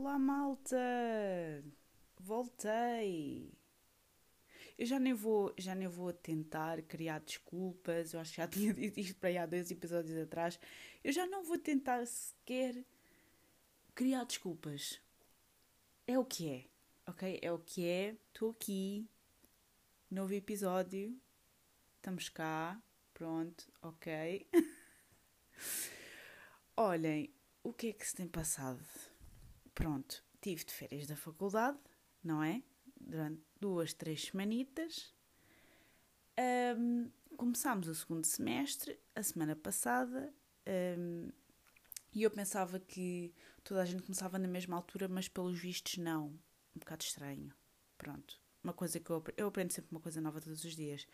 Olá, 0.00 0.16
malta! 0.16 0.78
Voltei! 2.20 3.52
Eu 4.78 4.86
já 4.86 4.96
nem 4.96 5.12
vou, 5.12 5.52
já 5.58 5.74
nem 5.74 5.88
vou 5.88 6.12
tentar 6.12 6.80
criar 6.82 7.18
desculpas. 7.18 8.14
Eu 8.14 8.20
acho 8.20 8.30
que 8.30 8.36
já 8.36 8.46
tinha 8.46 8.72
dito 8.72 9.00
isto 9.00 9.18
para 9.18 9.30
aí 9.30 9.38
há 9.38 9.44
dois 9.44 9.72
episódios 9.72 10.16
atrás. 10.16 10.56
Eu 11.02 11.12
já 11.12 11.26
não 11.26 11.42
vou 11.42 11.58
tentar 11.58 12.06
sequer 12.06 12.84
criar 13.92 14.22
desculpas. 14.22 15.00
É 16.06 16.16
o 16.16 16.24
que 16.24 16.48
é, 16.48 17.10
ok? 17.10 17.40
É 17.42 17.50
o 17.50 17.58
que 17.58 17.84
é. 17.84 18.16
Estou 18.32 18.50
aqui. 18.50 19.04
Novo 20.08 20.32
episódio. 20.32 21.20
Estamos 21.96 22.28
cá. 22.28 22.80
Pronto, 23.12 23.66
ok. 23.82 24.46
Olhem, 26.76 27.34
o 27.64 27.72
que 27.72 27.88
é 27.88 27.92
que 27.92 28.06
se 28.06 28.14
tem 28.14 28.28
passado? 28.28 29.07
Pronto, 29.78 30.24
tive 30.40 30.64
de 30.64 30.72
férias 30.72 31.06
da 31.06 31.14
faculdade, 31.14 31.78
não 32.24 32.42
é? 32.42 32.64
Durante 33.00 33.40
duas, 33.60 33.92
três 33.92 34.24
semanitas. 34.24 35.14
Um, 36.76 37.08
começámos 37.36 37.86
o 37.86 37.94
segundo 37.94 38.24
semestre, 38.24 38.98
a 39.14 39.22
semana 39.22 39.54
passada, 39.54 40.34
um, 40.98 41.30
e 42.12 42.24
eu 42.24 42.30
pensava 42.32 42.80
que 42.80 43.32
toda 43.62 43.80
a 43.80 43.84
gente 43.84 44.02
começava 44.02 44.36
na 44.36 44.48
mesma 44.48 44.74
altura, 44.74 45.06
mas 45.06 45.28
pelos 45.28 45.56
vistos 45.56 45.96
não. 45.98 46.26
Um 46.74 46.80
bocado 46.80 47.04
estranho. 47.04 47.54
Pronto. 47.96 48.40
Uma 48.64 48.72
coisa 48.72 48.98
que 48.98 49.08
eu, 49.10 49.22
eu 49.36 49.46
aprendo 49.46 49.70
sempre 49.70 49.92
uma 49.92 50.00
coisa 50.00 50.20
nova 50.20 50.40
todos 50.40 50.64
os 50.64 50.74
dias. 50.74 51.06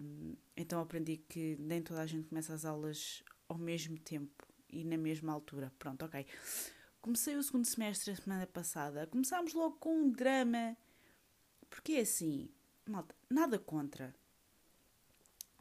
Um, 0.00 0.34
então 0.56 0.80
aprendi 0.80 1.18
que 1.18 1.54
nem 1.60 1.82
toda 1.82 2.00
a 2.00 2.06
gente 2.06 2.28
começa 2.28 2.54
as 2.54 2.64
aulas 2.64 3.22
ao 3.46 3.58
mesmo 3.58 3.98
tempo 3.98 4.48
e 4.70 4.84
na 4.84 4.96
mesma 4.96 5.34
altura. 5.34 5.70
Pronto, 5.78 6.06
ok. 6.06 6.26
Comecei 7.08 7.36
o 7.36 7.42
segundo 7.42 7.64
semestre 7.64 8.10
a 8.10 8.16
semana 8.16 8.46
passada. 8.46 9.06
Começámos 9.06 9.54
logo 9.54 9.76
com 9.76 9.96
um 9.96 10.10
drama. 10.10 10.76
Porque 11.70 11.92
é 11.92 12.00
assim, 12.00 12.50
malta, 12.86 13.14
nada 13.30 13.58
contra. 13.58 14.14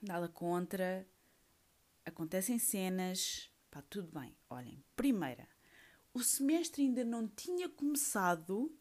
Nada 0.01 0.27
contra. 0.27 1.07
Acontecem 2.03 2.59
cenas. 2.59 3.49
Pá, 3.71 3.81
tudo 3.89 4.11
bem. 4.19 4.35
Olhem, 4.49 4.83
primeira, 4.93 5.47
o 6.13 6.21
semestre 6.21 6.81
ainda 6.81 7.05
não 7.05 7.29
tinha 7.29 7.69
começado. 7.69 8.77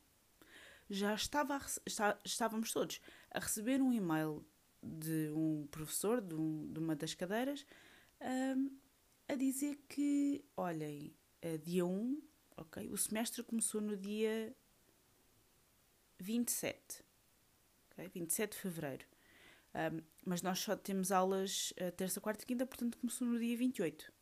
Já 0.91 1.15
estava 1.15 1.65
está, 1.87 2.19
estávamos 2.25 2.73
todos 2.73 3.01
a 3.31 3.39
receber 3.39 3.81
um 3.81 3.93
e-mail 3.93 4.45
de 4.83 5.31
um 5.31 5.69
professor 5.71 6.21
de, 6.21 6.35
um, 6.35 6.73
de 6.73 6.81
uma 6.81 6.97
das 6.97 7.15
cadeiras 7.15 7.65
um, 8.21 8.77
a 9.29 9.37
dizer 9.37 9.77
que, 9.89 10.45
olhem, 10.57 11.15
dia 11.63 11.87
1 11.87 12.21
ok? 12.57 12.91
O 12.91 12.97
semestre 12.97 13.43
começou 13.43 13.81
no 13.81 13.97
dia 13.97 14.55
27, 16.19 17.05
ok? 17.91 18.09
27 18.09 18.53
de 18.53 18.59
fevereiro. 18.59 19.07
Um, 19.75 20.03
mas 20.25 20.41
nós 20.41 20.59
só 20.59 20.75
temos 20.75 21.13
aulas 21.13 21.73
uh, 21.73 21.93
terça, 21.93 22.21
quarta 22.21 22.43
e 22.45 22.47
quinta, 22.47 22.67
portanto 22.67 22.97
começou 22.99 23.27
no 23.27 23.39
dia 23.39 23.57
28. 23.57 24.13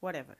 Whatever. 0.00 0.38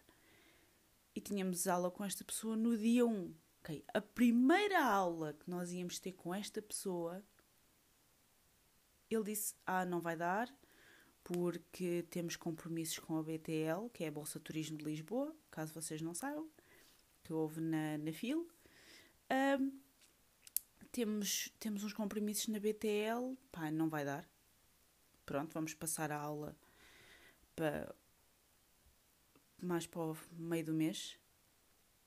E 1.14 1.20
tínhamos 1.20 1.66
aula 1.66 1.90
com 1.90 2.04
esta 2.04 2.24
pessoa 2.24 2.56
no 2.56 2.76
dia 2.76 3.04
1. 3.04 3.34
Ok? 3.60 3.84
A 3.92 4.00
primeira 4.00 4.82
aula 4.82 5.34
que 5.34 5.48
nós 5.48 5.72
íamos 5.72 5.98
ter 5.98 6.12
com 6.12 6.34
esta 6.34 6.62
pessoa, 6.62 7.22
ele 9.10 9.24
disse: 9.24 9.54
Ah, 9.66 9.84
não 9.84 10.00
vai 10.00 10.16
dar, 10.16 10.52
porque 11.22 12.06
temos 12.10 12.34
compromissos 12.34 12.98
com 12.98 13.18
a 13.18 13.22
BTL, 13.22 13.90
que 13.92 14.04
é 14.04 14.08
a 14.08 14.12
Bolsa 14.12 14.40
Turismo 14.40 14.78
de 14.78 14.84
Lisboa, 14.84 15.36
caso 15.50 15.74
vocês 15.74 16.00
não 16.00 16.14
saibam 16.14 16.50
que 17.22 17.32
houve 17.32 17.60
na, 17.60 17.98
na 17.98 18.12
FIL. 18.12 18.48
Um, 19.30 19.80
temos, 20.90 21.48
temos 21.58 21.84
uns 21.84 21.92
compromissos 21.92 22.48
na 22.48 22.58
BTL, 22.58 23.36
pá, 23.50 23.70
não 23.70 23.88
vai 23.88 24.04
dar. 24.04 24.28
Pronto, 25.24 25.52
vamos 25.54 25.72
passar 25.74 26.12
a 26.12 26.18
aula 26.18 26.56
para 27.54 27.94
mais 29.60 29.86
para 29.86 30.02
o 30.02 30.16
meio 30.32 30.64
do 30.64 30.74
mês. 30.74 31.18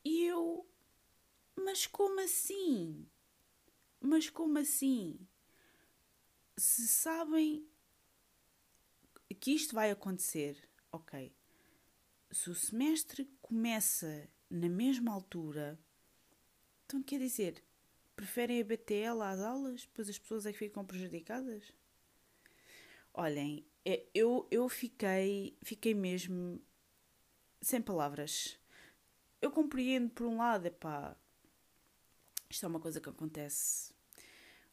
E 0.04 0.26
eu, 0.26 0.70
mas 1.56 1.88
como 1.88 2.20
assim? 2.20 3.10
Mas 4.00 4.30
como 4.30 4.60
assim? 4.60 5.18
Se 6.58 6.88
sabem 6.88 7.68
que 9.40 9.52
isto 9.52 9.74
vai 9.74 9.90
acontecer, 9.90 10.70
ok. 10.92 11.34
Se 12.32 12.50
o 12.50 12.56
semestre 12.56 13.26
começa 13.42 14.30
na 14.50 14.70
mesma 14.70 15.12
altura, 15.12 15.80
então 16.86 17.02
quer 17.02 17.20
dizer, 17.20 17.64
preferem 18.16 18.62
a 18.62 18.64
BTL 18.64 19.22
às 19.22 19.40
aulas, 19.40 19.82
depois 19.82 20.10
as 20.10 20.18
pessoas 20.18 20.46
é 20.46 20.52
que 20.52 20.58
ficam 20.58 20.86
prejudicadas? 20.86 21.74
Olhem, 23.14 23.66
é, 23.84 24.06
eu, 24.14 24.48
eu 24.52 24.68
fiquei, 24.68 25.58
fiquei 25.64 25.94
mesmo 25.94 26.62
sem 27.62 27.82
palavras. 27.82 28.60
Eu 29.42 29.52
compreendo 29.52 30.10
por 30.10 30.28
um 30.28 30.38
lado, 30.38 30.68
é 30.68 30.70
pá, 30.70 31.16
isto 32.50 32.66
é 32.66 32.70
uma 32.70 32.80
coisa 32.80 33.00
que 33.00 33.10
acontece 33.10 33.94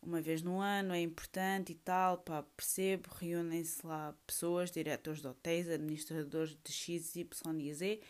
uma 0.02 0.20
vez 0.20 0.42
no 0.42 0.60
ano, 0.60 0.92
é 0.92 1.00
importante 1.00 1.72
e 1.72 1.74
tal, 1.76 2.18
pá, 2.18 2.42
percebo, 2.56 3.08
reúnem-se 3.14 3.86
lá 3.86 4.14
pessoas, 4.26 4.70
diretores 4.70 5.20
de 5.20 5.28
hotéis, 5.28 5.68
administradores 5.68 6.58
de 6.62 6.72
X, 6.72 7.14
Y 7.14 7.60
e 7.60 7.74
Z, 7.74 8.00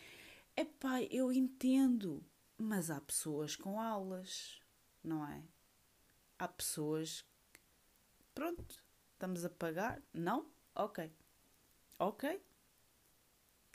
Epá, 0.55 1.01
eu 1.03 1.31
entendo, 1.31 2.23
mas 2.57 2.89
há 2.91 3.01
pessoas 3.01 3.55
com 3.55 3.79
aulas, 3.79 4.59
não 5.03 5.27
é? 5.27 5.43
Há 6.37 6.47
pessoas 6.47 7.25
pronto, 8.33 8.83
estamos 9.13 9.45
a 9.45 9.49
pagar? 9.49 10.01
Não? 10.13 10.51
Ok. 10.75 11.11
Ok. 11.99 12.41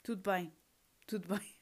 Tudo 0.02 0.22
bem. 0.30 0.52
Tudo 1.06 1.28
bem. 1.28 1.56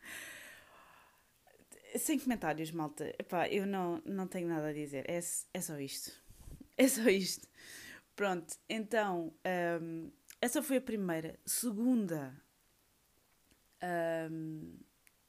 Sem 1.98 2.18
comentários, 2.18 2.70
malta. 2.70 3.08
Epá, 3.18 3.48
eu 3.48 3.66
não, 3.66 4.02
não 4.04 4.26
tenho 4.26 4.48
nada 4.48 4.68
a 4.68 4.72
dizer. 4.72 5.08
É, 5.08 5.18
é 5.18 5.60
só 5.60 5.78
isto. 5.78 6.12
É 6.76 6.88
só 6.88 7.08
isto. 7.08 7.46
Pronto, 8.16 8.56
então, 8.68 9.32
um, 9.80 10.10
essa 10.40 10.60
foi 10.60 10.78
a 10.78 10.80
primeira. 10.80 11.38
Segunda, 11.46 12.34
um, 14.30 14.78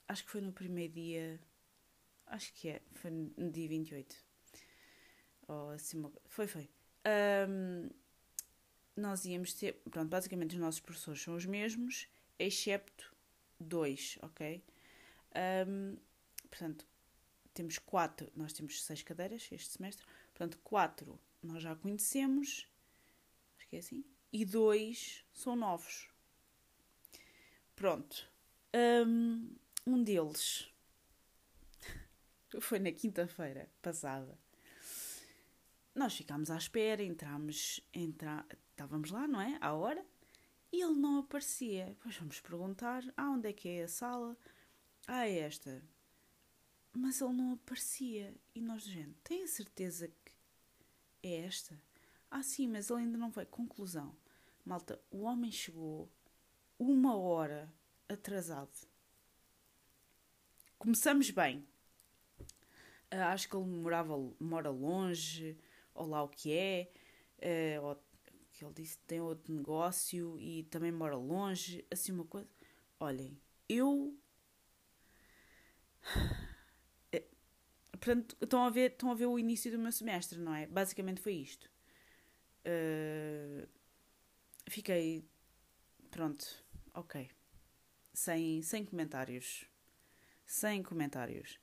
acho 0.07 0.23
que 0.23 0.31
foi 0.31 0.41
no 0.41 0.51
primeiro 0.51 0.93
dia. 0.93 1.39
Acho 2.27 2.53
que 2.53 2.69
é. 2.69 2.81
Foi 2.93 3.11
no 3.11 3.51
dia 3.51 3.67
28. 3.67 4.15
Ou 5.47 5.69
assim, 5.71 6.03
foi, 6.27 6.47
foi. 6.47 6.69
Um, 7.47 7.89
nós 8.95 9.25
íamos 9.25 9.53
ter. 9.53 9.73
Pronto, 9.89 10.09
basicamente 10.09 10.53
os 10.53 10.61
nossos 10.61 10.79
professores 10.79 11.21
são 11.21 11.35
os 11.35 11.45
mesmos, 11.45 12.07
excepto 12.39 13.13
dois, 13.59 14.17
ok? 14.21 14.63
Um, 15.67 15.97
portanto, 16.49 16.87
temos 17.53 17.77
quatro. 17.77 18.31
Nós 18.35 18.53
temos 18.53 18.83
seis 18.83 19.01
cadeiras 19.03 19.47
este 19.51 19.77
semestre. 19.77 20.05
Portanto, 20.33 20.59
quatro 20.63 21.19
nós 21.43 21.61
já 21.61 21.75
conhecemos. 21.75 22.67
Acho 23.57 23.67
que 23.67 23.75
é 23.75 23.79
assim. 23.79 24.03
E 24.31 24.43
dois 24.43 25.25
são 25.33 25.55
novos. 25.55 26.09
Pronto. 27.75 28.29
Um, 28.75 29.55
um 29.87 30.03
deles 30.03 30.69
foi 32.59 32.77
na 32.77 32.91
quinta-feira 32.91 33.69
passada. 33.81 34.37
Nós 35.93 36.13
ficámos 36.13 36.51
à 36.51 36.57
espera, 36.57 37.01
entramos, 37.01 37.79
entra, 37.93 38.45
estávamos 38.71 39.11
lá, 39.11 39.25
não 39.29 39.39
é? 39.39 39.57
À 39.61 39.73
hora, 39.73 40.05
e 40.73 40.81
ele 40.81 40.95
não 40.95 41.19
aparecia. 41.19 41.85
Depois 41.85 42.17
vamos 42.17 42.41
perguntar: 42.41 43.01
ah, 43.15 43.29
onde 43.29 43.47
é 43.47 43.53
que 43.53 43.69
é 43.69 43.83
a 43.83 43.87
sala? 43.87 44.37
Ah, 45.07 45.25
é 45.25 45.39
esta. 45.39 45.81
Mas 46.91 47.21
ele 47.21 47.31
não 47.31 47.53
aparecia. 47.53 48.33
E 48.53 48.59
nós, 48.59 48.83
gente, 48.83 49.15
tem 49.23 49.43
a 49.43 49.47
certeza 49.47 50.09
que 50.09 50.33
é 51.23 51.45
esta? 51.45 51.81
Ah, 52.29 52.43
sim, 52.43 52.67
mas 52.67 52.89
ele 52.89 53.03
ainda 53.03 53.17
não 53.17 53.31
veio. 53.31 53.47
Conclusão: 53.47 54.13
malta, 54.65 54.99
o 55.09 55.21
homem 55.21 55.49
chegou 55.49 56.11
uma 56.77 57.15
hora 57.15 57.73
atrasado. 58.09 58.87
Começamos 60.77 61.29
bem. 61.31 61.67
Uh, 63.13 63.23
acho 63.31 63.49
que 63.49 63.55
ele 63.55 63.65
morava, 63.65 64.15
mora 64.39 64.69
longe, 64.69 65.57
ou 65.93 66.07
lá 66.07 66.23
o 66.23 66.29
que 66.29 66.51
é, 66.51 66.91
uh, 67.79 67.85
ou 67.85 68.03
que 68.51 68.63
ele 68.63 68.73
disse 68.73 68.97
que 68.97 69.03
tem 69.05 69.21
outro 69.21 69.53
negócio 69.53 70.39
e 70.39 70.63
também 70.65 70.91
mora 70.91 71.15
longe, 71.15 71.85
assim 71.91 72.11
uma 72.11 72.25
coisa. 72.25 72.49
Olhem, 72.99 73.39
eu. 73.67 74.17
É, 77.11 77.23
portanto, 77.91 78.35
estão 78.41 78.65
a, 78.65 78.69
ver, 78.69 78.91
estão 78.91 79.11
a 79.11 79.15
ver 79.15 79.25
o 79.25 79.39
início 79.39 79.71
do 79.71 79.79
meu 79.79 79.91
semestre, 79.91 80.39
não 80.39 80.53
é? 80.53 80.67
Basicamente 80.67 81.21
foi 81.21 81.33
isto. 81.33 81.69
Uh, 82.65 83.67
fiquei. 84.67 85.23
Pronto, 86.11 86.45
ok 86.93 87.29
sem, 88.15 88.61
sem 88.61 88.85
comentários. 88.85 89.65
Sem 90.45 90.81
comentários. 90.81 91.59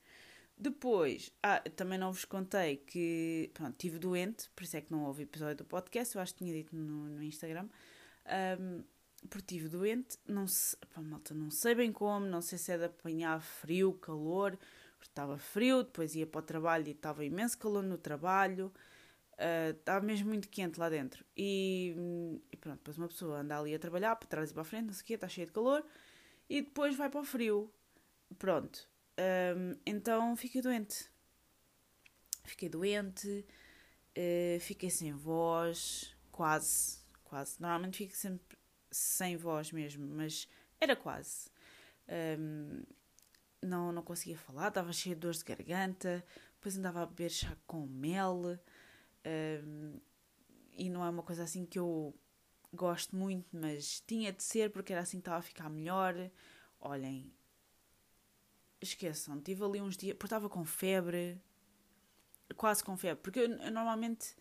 Depois, 0.56 1.32
ah, 1.42 1.60
também 1.74 1.98
não 1.98 2.12
vos 2.12 2.24
contei 2.24 2.76
que, 2.76 3.50
pronto, 3.54 3.72
estive 3.72 3.98
doente, 3.98 4.48
por 4.54 4.62
isso 4.62 4.76
é 4.76 4.80
que 4.80 4.92
não 4.92 5.04
houve 5.04 5.24
episódio 5.24 5.56
do 5.56 5.64
podcast, 5.64 6.14
eu 6.14 6.22
acho 6.22 6.34
que 6.34 6.44
tinha 6.44 6.52
dito 6.52 6.76
no, 6.76 7.08
no 7.08 7.22
Instagram. 7.22 7.68
Um, 8.60 8.84
porque 9.28 9.54
estive 9.54 9.68
doente, 9.68 10.18
não 10.26 10.46
sei, 10.46 10.78
pá, 10.94 11.00
malta, 11.00 11.34
não 11.34 11.50
sei 11.50 11.74
bem 11.74 11.92
como, 11.92 12.26
não 12.26 12.40
sei 12.40 12.58
se 12.58 12.72
é 12.72 12.78
de 12.78 12.84
apanhar 12.84 13.40
frio, 13.40 13.92
calor, 13.94 14.58
estava 15.00 15.38
frio, 15.38 15.82
depois 15.82 16.14
ia 16.14 16.26
para 16.26 16.40
o 16.40 16.42
trabalho 16.42 16.88
e 16.88 16.92
estava 16.92 17.24
imenso 17.24 17.58
calor 17.58 17.82
no 17.82 17.98
trabalho, 17.98 18.72
uh, 19.34 19.70
estava 19.78 20.04
mesmo 20.04 20.28
muito 20.28 20.48
quente 20.48 20.78
lá 20.78 20.88
dentro. 20.88 21.24
E, 21.36 21.94
e, 22.52 22.56
pronto, 22.56 22.78
depois 22.78 22.98
uma 22.98 23.08
pessoa 23.08 23.40
anda 23.40 23.58
ali 23.58 23.74
a 23.74 23.78
trabalhar, 23.78 24.16
para 24.16 24.28
trás 24.28 24.50
e 24.50 24.52
para 24.52 24.62
a 24.62 24.64
frente, 24.64 24.86
não 24.86 24.94
sei 24.94 25.02
o 25.02 25.06
quê, 25.06 25.14
está 25.14 25.28
cheio 25.28 25.46
de 25.46 25.52
calor, 25.52 25.84
e 26.48 26.62
depois 26.62 26.96
vai 26.96 27.08
para 27.08 27.20
o 27.20 27.24
frio. 27.24 27.72
Pronto, 28.38 28.88
um, 29.56 29.78
então 29.86 30.36
fiquei 30.36 30.62
doente. 30.62 31.10
Fiquei 32.44 32.68
doente, 32.68 33.46
uh, 34.18 34.60
fiquei 34.60 34.90
sem 34.90 35.12
voz, 35.12 36.14
quase, 36.30 36.98
quase. 37.24 37.60
Normalmente 37.60 37.98
fico 37.98 38.16
sempre 38.16 38.58
sem 38.90 39.36
voz 39.36 39.70
mesmo, 39.72 40.06
mas 40.06 40.48
era 40.80 40.96
quase. 40.96 41.50
Um, 42.38 42.82
não, 43.62 43.92
não 43.92 44.02
conseguia 44.02 44.36
falar, 44.36 44.68
estava 44.68 44.92
cheia 44.92 45.14
de 45.14 45.20
dores 45.20 45.38
de 45.38 45.44
garganta, 45.44 46.24
depois 46.54 46.76
andava 46.76 47.02
a 47.02 47.06
beber 47.06 47.30
chá 47.30 47.56
com 47.66 47.86
mel. 47.86 48.58
Um, 49.24 50.00
e 50.74 50.90
não 50.90 51.04
é 51.04 51.10
uma 51.10 51.22
coisa 51.22 51.44
assim 51.44 51.64
que 51.64 51.78
eu 51.78 52.14
gosto 52.72 53.14
muito, 53.16 53.48
mas 53.52 54.00
tinha 54.06 54.32
de 54.32 54.42
ser 54.42 54.70
porque 54.70 54.92
era 54.92 55.02
assim 55.02 55.18
que 55.18 55.22
estava 55.22 55.38
a 55.38 55.42
ficar 55.42 55.68
melhor. 55.68 56.14
Olhem, 56.80 57.32
esqueçam, 58.80 59.40
tive 59.40 59.64
ali 59.64 59.80
uns 59.80 59.96
dias, 59.96 60.14
porque 60.14 60.26
estava 60.26 60.48
com 60.48 60.64
febre, 60.64 61.40
quase 62.56 62.82
com 62.82 62.96
febre, 62.96 63.22
porque 63.22 63.40
eu, 63.40 63.50
eu, 63.52 63.70
normalmente 63.70 64.34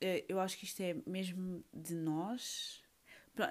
eh, 0.00 0.24
eu 0.28 0.40
acho 0.40 0.58
que 0.58 0.64
isto 0.64 0.80
é 0.80 0.94
mesmo 1.06 1.64
de 1.72 1.94
nós, 1.94 2.82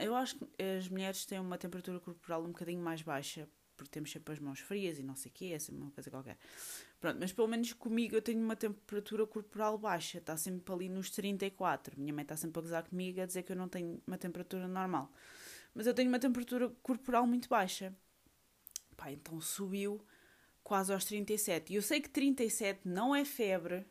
eu 0.01 0.15
acho 0.15 0.37
que 0.37 0.45
as 0.61 0.87
mulheres 0.87 1.25
têm 1.25 1.39
uma 1.39 1.57
temperatura 1.57 1.99
corporal 1.99 2.43
um 2.43 2.47
bocadinho 2.47 2.81
mais 2.81 3.01
baixa, 3.01 3.47
porque 3.79 3.91
temos 3.91 4.11
sempre 4.11 4.33
as 4.33 4.39
mãos 4.39 4.59
frias 4.59 4.99
e 4.99 5.03
não 5.03 5.15
sei 5.15 5.31
o 5.31 5.33
quê, 5.33 5.45
é 5.55 5.59
sempre 5.59 5.81
uma 5.81 5.91
coisa 5.91 6.11
qualquer. 6.11 6.37
Pronto, 6.99 7.17
mas 7.17 7.31
pelo 7.31 7.47
menos 7.47 7.71
comigo 7.71 8.13
eu 8.13 8.21
tenho 8.21 8.43
uma 8.43 8.57
temperatura 8.57 9.25
corporal 9.25 9.77
baixa, 9.77 10.17
está 10.17 10.35
sempre 10.35 10.73
ali 10.73 10.89
nos 10.89 11.09
34. 11.09 11.97
Minha 11.97 12.13
mãe 12.13 12.23
está 12.23 12.35
sempre 12.35 12.59
a 12.59 12.61
gozar 12.61 12.83
comigo 12.83 13.21
a 13.21 13.25
dizer 13.25 13.43
que 13.43 13.53
eu 13.53 13.55
não 13.55 13.69
tenho 13.69 14.01
uma 14.05 14.17
temperatura 14.17 14.67
normal. 14.67 15.09
Mas 15.73 15.87
eu 15.87 15.93
tenho 15.93 16.09
uma 16.09 16.19
temperatura 16.19 16.69
corporal 16.83 17.25
muito 17.25 17.47
baixa. 17.47 17.95
Pá, 18.97 19.11
então 19.11 19.39
subiu 19.39 20.05
quase 20.61 20.91
aos 20.91 21.05
37. 21.05 21.71
E 21.71 21.75
eu 21.77 21.81
sei 21.81 22.01
que 22.01 22.09
37 22.09 22.81
não 22.83 23.15
é 23.15 23.23
febre, 23.23 23.85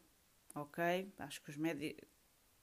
ok? 0.54 1.10
Acho 1.18 1.40
que 1.40 1.48
os 1.50 1.56
médicos. 1.56 2.06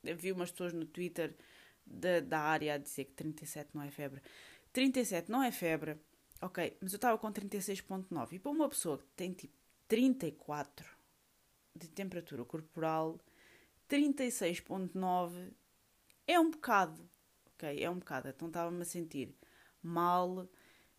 Vi 0.04 0.32
umas 0.32 0.52
pessoas 0.52 0.74
no 0.74 0.86
Twitter 0.86 1.36
da, 1.84 2.20
da 2.20 2.40
área 2.40 2.76
a 2.76 2.78
dizer 2.78 3.06
que 3.06 3.14
37 3.14 3.72
não 3.74 3.82
é 3.82 3.90
febre. 3.90 4.22
37 4.72 5.32
não 5.32 5.42
é 5.42 5.52
febre, 5.52 5.98
ok, 6.42 6.78
mas 6.82 6.94
eu 6.94 6.98
estava 6.98 7.18
com 7.18 7.32
36,9 7.32 8.34
e 8.34 8.40
para 8.40 8.52
uma 8.52 8.70
pessoa 8.70 8.98
que 8.98 9.06
tem 9.16 9.34
tipo 9.34 9.56
34 9.88 10.88
de 11.76 11.90
temperatura 11.90 12.44
corporal, 12.46 13.20
36,9 13.90 15.52
é 16.28 16.40
um 16.40 16.50
bocado, 16.50 17.08
ok, 17.54 17.84
é 17.84 17.90
um 17.90 18.00
bocado. 18.00 18.30
Então 18.30 18.48
estava-me 18.48 18.82
a 18.82 18.86
sentir 18.86 19.36
mal, 19.82 20.48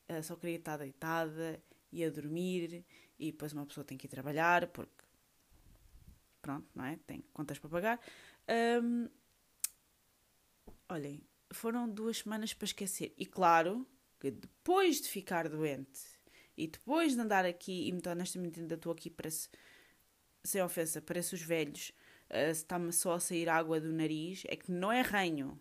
eh, 0.09 0.23
só 0.23 0.37
queria 0.37 0.57
estar 0.57 0.77
deitada 0.77 1.61
e 1.91 2.05
a 2.05 2.11
dormir 2.11 2.85
e 3.19 3.33
depois 3.33 3.53
uma 3.53 3.67
pessoa 3.67 3.85
tem 3.85 3.99
que 3.99 4.07
ir 4.07 4.11
trabalhar 4.11 4.67
porque 4.69 5.05
pronto, 6.41 6.69
não 6.75 6.85
é? 6.85 6.97
Tem 7.07 7.25
contas 7.33 7.59
para 7.59 7.71
pagar. 7.71 8.01
Um, 8.83 9.09
olhem, 10.89 11.21
foram 11.51 11.89
duas 11.89 12.19
semanas 12.19 12.55
para 12.55 12.67
esquecer. 12.67 13.13
E 13.19 13.27
claro 13.27 13.87
que 14.19 14.31
depois 14.31 15.01
de 15.01 15.09
ficar 15.09 15.49
doente 15.49 16.01
e 16.57 16.67
depois 16.67 17.15
de 17.15 17.21
andar 17.21 17.45
aqui, 17.45 17.87
e 17.87 17.93
muito 17.93 18.09
honestamente 18.09 18.61
ainda 18.61 18.75
estou 18.75 18.93
aqui 18.93 19.11
para 19.11 19.31
se, 19.31 19.49
sem 20.43 20.63
ofensa, 20.63 21.03
parece 21.03 21.35
os 21.35 21.43
velhos, 21.43 21.93
uh, 22.31 22.51
está-me 22.51 22.93
só 22.93 23.15
a 23.15 23.21
sair 23.21 23.49
água 23.49 23.81
do 23.81 23.93
nariz, 23.93 24.43
é 24.47 24.57
que 24.57 24.73
não 24.73 24.91
é 24.91 25.03
ranho, 25.03 25.61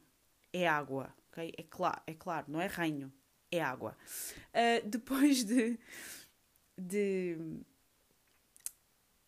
é 0.54 0.68
água, 0.68 1.13
ok? 1.30 1.52
É 1.57 1.63
claro, 1.63 2.02
é 2.07 2.13
claro, 2.13 2.46
não 2.50 2.62
é 2.62 2.68
ranho, 2.68 3.12
é 3.52 3.62
água. 3.62 3.98
Uh, 4.54 4.88
depois 4.88 5.44
de, 5.44 5.78
de, 6.78 7.38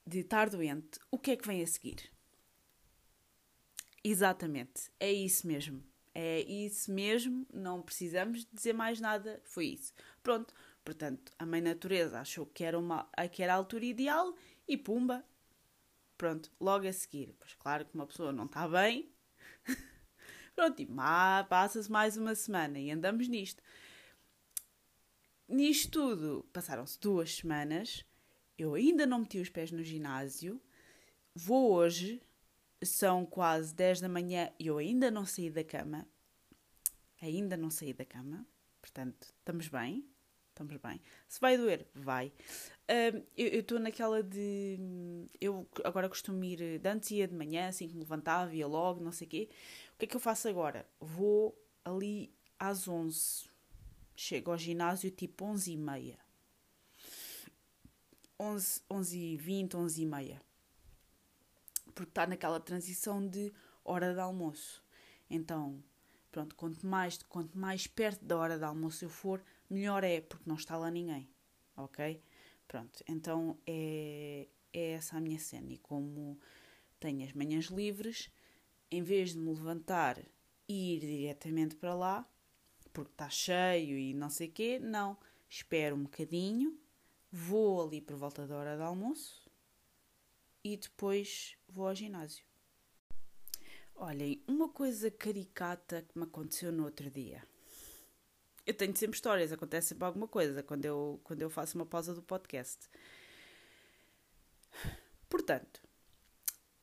de 0.05 0.19
estar 0.19 0.49
doente, 0.49 0.99
o 1.11 1.19
que 1.19 1.31
é 1.31 1.35
que 1.35 1.47
vem 1.47 1.61
a 1.61 1.67
seguir? 1.67 2.09
Exatamente, 4.03 4.89
é 5.01 5.11
isso 5.11 5.45
mesmo. 5.45 5.83
É 6.19 6.41
isso 6.41 6.91
mesmo, 6.91 7.45
não 7.53 7.79
precisamos 7.79 8.47
dizer 8.51 8.73
mais 8.73 8.99
nada, 8.99 9.39
foi 9.43 9.67
isso. 9.67 9.93
Pronto, 10.23 10.51
portanto, 10.83 11.31
a 11.37 11.45
Mãe 11.45 11.61
Natureza 11.61 12.19
achou 12.19 12.43
que 12.47 12.63
era, 12.63 12.79
uma, 12.79 13.07
que 13.31 13.43
era 13.43 13.53
a 13.53 13.55
altura 13.55 13.85
ideal 13.85 14.35
e 14.67 14.75
pumba, 14.75 15.23
pronto, 16.17 16.51
logo 16.59 16.87
a 16.87 16.91
seguir. 16.91 17.35
Pois 17.37 17.53
claro 17.53 17.85
que 17.85 17.93
uma 17.93 18.07
pessoa 18.07 18.31
não 18.31 18.45
está 18.45 18.67
bem, 18.67 19.11
pronto, 20.55 20.81
e 20.81 20.87
passa-se 21.47 21.91
mais 21.91 22.17
uma 22.17 22.33
semana 22.33 22.79
e 22.79 22.89
andamos 22.89 23.27
nisto. 23.27 23.61
Nisto 25.47 25.91
tudo, 25.91 26.49
passaram-se 26.51 26.99
duas 26.99 27.35
semanas, 27.35 28.03
eu 28.57 28.73
ainda 28.73 29.05
não 29.05 29.19
meti 29.19 29.37
os 29.37 29.49
pés 29.49 29.71
no 29.71 29.83
ginásio, 29.83 30.59
vou 31.35 31.73
hoje, 31.73 32.19
são 32.83 33.25
quase 33.25 33.73
10 33.73 34.01
da 34.01 34.09
manhã 34.09 34.51
e 34.59 34.67
eu 34.67 34.77
ainda 34.77 35.09
não 35.09 35.25
saí 35.25 35.49
da 35.49 35.63
cama. 35.63 36.07
Ainda 37.21 37.57
não 37.57 37.69
saí 37.69 37.93
da 37.93 38.05
cama. 38.05 38.45
Portanto, 38.81 39.33
estamos 39.39 39.67
bem. 39.67 40.05
Estamos 40.49 40.77
bem. 40.77 41.01
Se 41.27 41.39
vai 41.39 41.57
doer, 41.57 41.87
vai. 41.93 42.27
Uh, 42.89 43.23
eu 43.35 43.59
estou 43.59 43.79
naquela 43.79 44.23
de. 44.23 44.79
Eu 45.39 45.67
agora 45.83 46.09
costumo 46.09 46.43
ir. 46.43 46.79
De 46.79 46.89
antes 46.89 47.11
ia 47.11 47.27
de 47.27 47.35
manhã, 47.35 47.67
assim 47.67 47.87
que 47.87 47.93
me 47.93 47.99
levantava, 47.99 48.55
ia 48.55 48.65
logo, 48.65 49.03
não 49.03 49.11
sei 49.11 49.27
o 49.27 49.29
quê. 49.29 49.49
O 49.93 49.97
que 49.99 50.05
é 50.05 50.07
que 50.07 50.15
eu 50.15 50.19
faço 50.19 50.47
agora? 50.47 50.87
Vou 50.99 51.55
ali 51.85 52.33
às 52.57 52.87
11. 52.87 53.49
Chego 54.15 54.51
ao 54.51 54.57
ginásio 54.57 55.11
tipo 55.11 55.45
11 55.45 55.71
e 55.73 55.77
meia. 55.77 56.19
11, 58.39 58.81
11 58.89 59.17
e 59.17 59.37
20, 59.37 59.77
11 59.77 60.01
e 60.01 60.05
meia 60.05 60.46
porque 61.93 62.09
está 62.09 62.27
naquela 62.27 62.59
transição 62.59 63.27
de 63.27 63.53
hora 63.83 64.13
de 64.13 64.19
almoço. 64.19 64.83
Então, 65.29 65.83
pronto, 66.31 66.55
quanto 66.55 66.85
mais, 66.85 67.17
quanto 67.23 67.57
mais 67.57 67.87
perto 67.87 68.23
da 68.23 68.37
hora 68.37 68.57
de 68.57 68.63
almoço 68.63 69.05
eu 69.05 69.09
for, 69.09 69.43
melhor 69.69 70.03
é, 70.03 70.21
porque 70.21 70.47
não 70.49 70.55
está 70.55 70.77
lá 70.77 70.89
ninguém, 70.91 71.29
ok? 71.75 72.21
Pronto, 72.67 73.03
então 73.07 73.57
é, 73.65 74.47
é 74.73 74.91
essa 74.91 75.17
a 75.17 75.21
minha 75.21 75.39
cena. 75.39 75.71
E 75.71 75.77
como 75.77 76.39
tenho 76.99 77.25
as 77.25 77.33
manhãs 77.33 77.65
livres, 77.65 78.29
em 78.91 79.01
vez 79.01 79.31
de 79.31 79.39
me 79.39 79.49
levantar 79.49 80.19
e 80.67 80.95
ir 80.95 80.99
diretamente 80.99 81.75
para 81.75 81.93
lá, 81.95 82.29
porque 82.91 83.11
está 83.11 83.29
cheio 83.29 83.97
e 83.97 84.13
não 84.13 84.29
sei 84.29 84.47
o 84.47 84.51
quê, 84.51 84.79
não. 84.79 85.17
Espero 85.49 85.95
um 85.95 86.03
bocadinho, 86.03 86.77
vou 87.31 87.85
ali 87.85 88.01
por 88.01 88.17
volta 88.17 88.45
da 88.45 88.57
hora 88.57 88.75
de 88.75 88.81
almoço, 88.81 89.46
e 90.73 90.77
depois 90.77 91.55
vou 91.67 91.87
ao 91.87 91.95
ginásio. 91.95 92.45
Olhem, 93.95 94.43
uma 94.47 94.69
coisa 94.69 95.09
caricata 95.09 96.01
que 96.01 96.17
me 96.17 96.25
aconteceu 96.25 96.71
no 96.71 96.83
outro 96.83 97.09
dia. 97.09 97.47
Eu 98.65 98.73
tenho 98.73 98.95
sempre 98.95 99.15
histórias, 99.15 99.51
acontece 99.51 99.89
sempre 99.89 100.05
alguma 100.05 100.27
coisa 100.27 100.61
quando 100.61 100.85
eu, 100.85 101.21
quando 101.23 101.41
eu 101.41 101.49
faço 101.49 101.77
uma 101.77 101.85
pausa 101.85 102.13
do 102.13 102.21
podcast. 102.21 102.89
Portanto, 105.29 105.81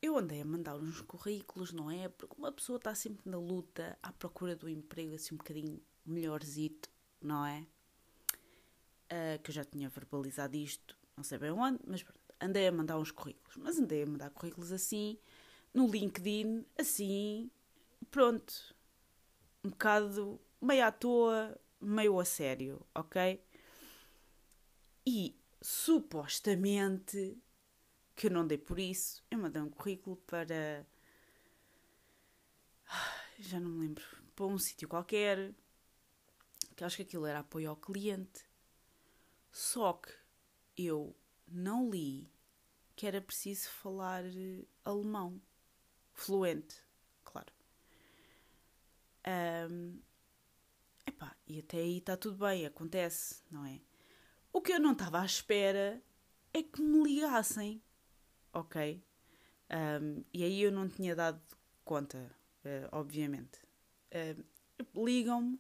eu 0.01 0.17
andei 0.17 0.41
a 0.41 0.45
mandar 0.45 0.77
uns 0.77 1.03
currículos, 1.03 1.73
não 1.73 1.91
é? 1.91 2.09
Porque 2.09 2.35
uma 2.39 2.51
pessoa 2.51 2.79
está 2.79 2.95
sempre 2.95 3.31
na 3.31 3.39
luta 3.39 3.99
à 4.03 4.13
procura 4.13 4.57
do 4.57 4.69
emprego 4.69 5.15
assim 5.15 5.35
um 5.35 5.39
bocadinho 5.39 5.81
melhorzito, 6.05 6.91
não 7.21 7.45
é? 7.45 7.67
Uh, 9.13 9.43
que 9.43 9.51
eu 9.51 9.55
já 9.55 9.65
tinha 9.65 9.89
verbalizado 9.91 10.57
isto, 10.57 10.97
não 11.17 11.23
sei 11.23 11.39
bem 11.39 11.51
onde, 11.51 11.79
mas 11.87 12.03
pronto 12.03 12.24
andei 12.45 12.69
a 12.69 12.73
mandar 12.73 12.99
uns 12.99 13.11
currículos, 13.11 13.57
mas 13.57 13.79
andei 13.79 14.03
a 14.03 14.07
mandar 14.07 14.31
currículos 14.31 14.73
assim, 14.73 15.19
no 15.73 15.87
LinkedIn, 15.89 16.65
assim, 16.79 17.51
pronto, 18.11 18.75
um 19.65 19.71
bocado 19.71 20.41
meio 20.61 20.85
à 20.85 20.93
toa, 20.93 21.59
meio 21.81 22.19
a 22.21 22.25
sério, 22.25 22.87
ok? 22.95 23.43
E 25.07 25.37
supostamente 25.61 27.39
que 28.15 28.29
eu 28.29 28.31
não 28.31 28.47
dei 28.47 28.59
por 28.59 28.79
isso, 28.79 29.23
eu 29.31 29.39
mandei 29.39 29.61
um 29.61 29.71
currículo 29.71 30.17
para. 30.17 30.87
Já 33.39 33.59
não 33.59 33.71
me 33.71 33.87
lembro. 33.87 34.05
Para 34.37 34.47
um 34.47 34.59
sítio 34.59 34.89
qualquer. 34.89 35.53
Que 36.77 36.85
acho 36.85 36.97
que 36.97 37.03
aquilo 37.03 37.27
era 37.27 37.41
apoio 37.41 37.71
ao 37.71 37.77
cliente. 37.77 38.45
Só 39.51 39.93
que 39.95 40.13
eu 40.77 41.17
não 41.47 41.91
li 41.91 42.29
que 42.97 43.07
era 43.07 43.21
preciso 43.21 43.69
falar 43.69 44.25
eh, 44.25 44.65
alemão. 44.85 45.41
Fluente, 46.13 46.77
claro. 47.25 47.53
Um, 49.27 50.01
epá, 51.07 51.37
e 51.47 51.59
até 51.59 51.79
aí 51.79 51.99
está 51.99 52.17
tudo 52.17 52.39
bem, 52.39 52.67
acontece, 52.67 53.43
não 53.51 53.65
é? 53.65 53.81
O 54.53 54.61
que 54.61 54.73
eu 54.73 54.79
não 54.79 54.93
estava 54.93 55.21
à 55.21 55.25
espera 55.25 56.01
é 56.53 56.63
que 56.63 56.81
me 56.81 57.03
ligassem, 57.03 57.83
ok? 58.53 59.03
Um, 59.71 60.25
e 60.33 60.45
aí 60.45 60.63
eu 60.63 60.71
não 60.71 60.89
tinha 60.89 61.17
dado 61.17 61.43
conta, 61.85 62.31
uh, 62.65 62.89
obviamente. 62.93 63.59
Uh, 64.13 64.45
Ligam-me, 65.05 65.59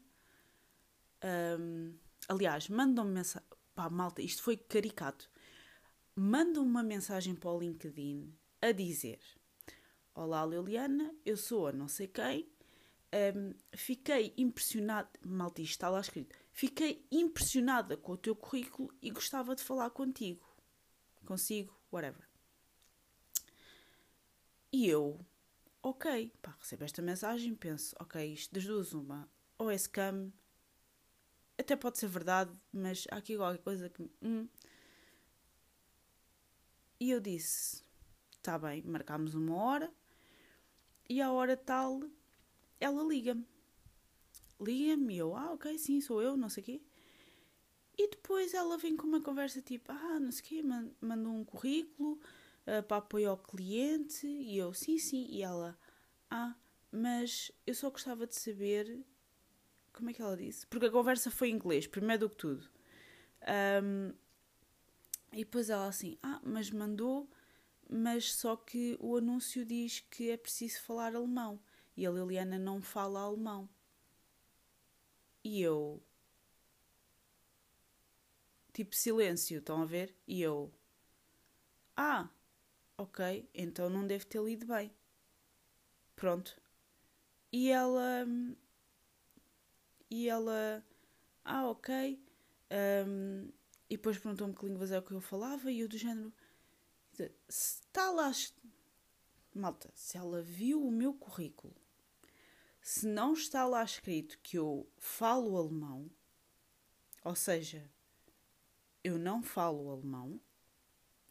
um, 1.59 1.97
aliás, 2.29 2.69
mandam-me 2.69 3.13
mensagem. 3.13 3.49
Pá, 3.75 3.89
malta, 3.91 4.23
isto 4.23 4.43
foi 4.43 4.57
caricato. 4.57 5.31
Mandam-me 6.17 6.71
uma 6.71 6.83
mensagem 6.83 7.35
para 7.35 7.51
o 7.51 7.59
LinkedIn 7.59 8.33
a 8.63 8.71
dizer: 8.71 9.19
Olá 10.15 10.47
Liliana, 10.47 11.13
eu 11.27 11.37
sou 11.37 11.67
a 11.67 11.73
não 11.73 11.89
sei 11.89 12.07
quem. 12.07 12.49
Um, 13.13 13.53
fiquei 13.77 14.33
impressionada, 14.37 15.09
malta, 15.25 15.61
está 15.61 15.89
lá 15.89 16.01
escrito. 16.01 16.37
Fiquei 16.53 17.05
impressionada 17.11 17.97
com 17.97 18.13
o 18.13 18.17
teu 18.17 18.37
currículo 18.37 18.93
e 19.03 19.11
gostava 19.11 19.57
de 19.57 19.63
falar 19.63 19.91
contigo. 19.91 20.47
Consigo, 21.25 21.77
whatever. 21.93 22.29
E 24.73 24.89
eu, 24.89 25.19
ok, 25.83 26.33
pá, 26.41 26.57
recebo 26.61 26.85
esta 26.85 27.03
mensagem, 27.03 27.55
penso, 27.55 27.95
ok, 27.99 28.33
isto 28.33 28.55
das 28.55 28.65
duas 28.65 28.93
uma, 28.93 29.29
ou 29.59 29.71
é 29.71 29.79
scam, 29.79 30.33
até 31.59 31.77
pode 31.77 31.99
ser 31.99 32.09
verdade, 32.09 32.53
mas 32.73 33.07
há 33.11 33.17
aqui 33.17 33.37
qualquer 33.37 33.63
coisa 33.63 33.89
que. 33.89 34.09
Hum. 34.23 34.49
E 37.01 37.11
eu 37.11 37.21
disse, 37.21 37.83
está 38.37 38.59
bem, 38.59 38.83
marcámos 38.83 39.35
uma 39.35 39.57
hora, 39.57 39.93
e 41.09 41.21
à 41.21 41.31
hora 41.31 41.57
tal, 41.57 42.03
ela 42.81 43.03
liga-me. 43.05 43.47
Liga-me 44.61 45.15
e 45.15 45.19
eu, 45.19 45.37
ah, 45.37 45.53
ok, 45.53 45.77
sim, 45.79 46.01
sou 46.01 46.23
eu, 46.23 46.37
não 46.37 46.49
sei 46.49 46.63
o 46.63 46.67
quê. 46.67 46.83
E 47.97 48.09
depois 48.09 48.55
ela 48.55 48.77
vem 48.77 48.97
com 48.97 49.07
uma 49.07 49.21
conversa 49.21 49.63
tipo, 49.63 49.93
ah, 49.93 50.19
não 50.19 50.33
sei 50.33 50.41
o 50.41 50.45
quê, 50.45 50.63
mandou 51.01 51.33
um 51.33 51.45
currículo 51.45 52.21
uh, 52.67 52.83
para 52.83 52.97
apoio 52.97 53.31
ao 53.31 53.39
cliente. 53.39 54.27
E 54.27 54.59
eu, 54.59 54.73
sim, 54.75 54.99
sim. 54.99 55.27
E 55.31 55.43
ela, 55.43 55.79
ah, 56.31 56.55
mas 56.91 57.53
eu 57.67 57.75
só 57.75 57.91
gostava 57.91 58.27
de 58.27 58.35
saber. 58.35 59.05
Como 59.93 60.11
é 60.11 60.13
que 60.13 60.21
ela 60.21 60.37
disse? 60.37 60.67
Porque 60.67 60.87
a 60.87 60.91
conversa 60.91 61.31
foi 61.31 61.51
em 61.51 61.55
inglês, 61.55 61.87
primeiro 61.87 62.27
do 62.27 62.31
que 62.31 62.37
tudo. 62.37 62.69
Um, 63.83 64.13
e 65.35 65.39
depois 65.39 65.69
ela 65.69 65.89
assim, 65.89 66.17
ah, 66.23 66.41
mas 66.45 66.71
mandou, 66.71 67.29
mas 67.89 68.33
só 68.35 68.57
que 68.57 68.97
o 69.01 69.17
anúncio 69.17 69.65
diz 69.65 70.01
que 70.11 70.31
é 70.31 70.37
preciso 70.37 70.81
falar 70.83 71.15
alemão. 71.15 71.61
E 71.97 72.07
a 72.07 72.11
Liliana 72.11 72.59
não 72.59 72.81
fala 72.81 73.21
alemão. 73.21 73.69
E 75.45 75.61
eu, 75.61 76.03
tipo 78.73 78.95
silêncio, 78.95 79.59
estão 79.59 79.83
a 79.83 79.85
ver? 79.87 80.15
E 80.27 80.41
eu, 80.43 80.73
ah, 81.97 82.29
ok, 82.97 83.49
então 83.55 83.91
não 83.91 84.07
deve 84.07 84.25
ter 84.27 84.41
lido 84.43 84.67
bem. 84.67 84.93
Pronto. 86.17 86.57
E 87.53 87.71
ela, 87.71 88.27
e 90.11 90.29
ela, 90.29 90.85
ah, 91.45 91.69
ok. 91.69 92.21
Um, 93.07 93.49
e 93.89 93.97
depois 93.97 94.19
perguntou-me 94.19 94.55
que 94.55 94.67
línguas 94.67 94.91
é 94.91 94.99
o 94.99 95.03
que 95.03 95.13
eu 95.13 95.21
falava 95.21 95.71
e 95.71 95.81
eu 95.81 95.89
do 95.89 95.99
género, 95.99 96.33
se 97.49 97.81
está 97.81 98.11
lá, 98.11 98.33
malta, 99.55 99.91
se 99.95 100.17
ela 100.17 100.43
viu 100.43 100.85
o 100.85 100.91
meu 100.91 101.15
currículo, 101.15 101.75
se 102.81 103.07
não 103.07 103.33
está 103.33 103.67
lá 103.67 103.83
escrito 103.83 104.39
que 104.43 104.59
eu 104.59 104.89
falo 104.99 105.57
alemão, 105.57 106.11
ou 107.23 107.35
seja, 107.35 107.91
eu 109.03 109.19
não 109.19 109.43
falo 109.43 109.91
alemão, 109.91 110.41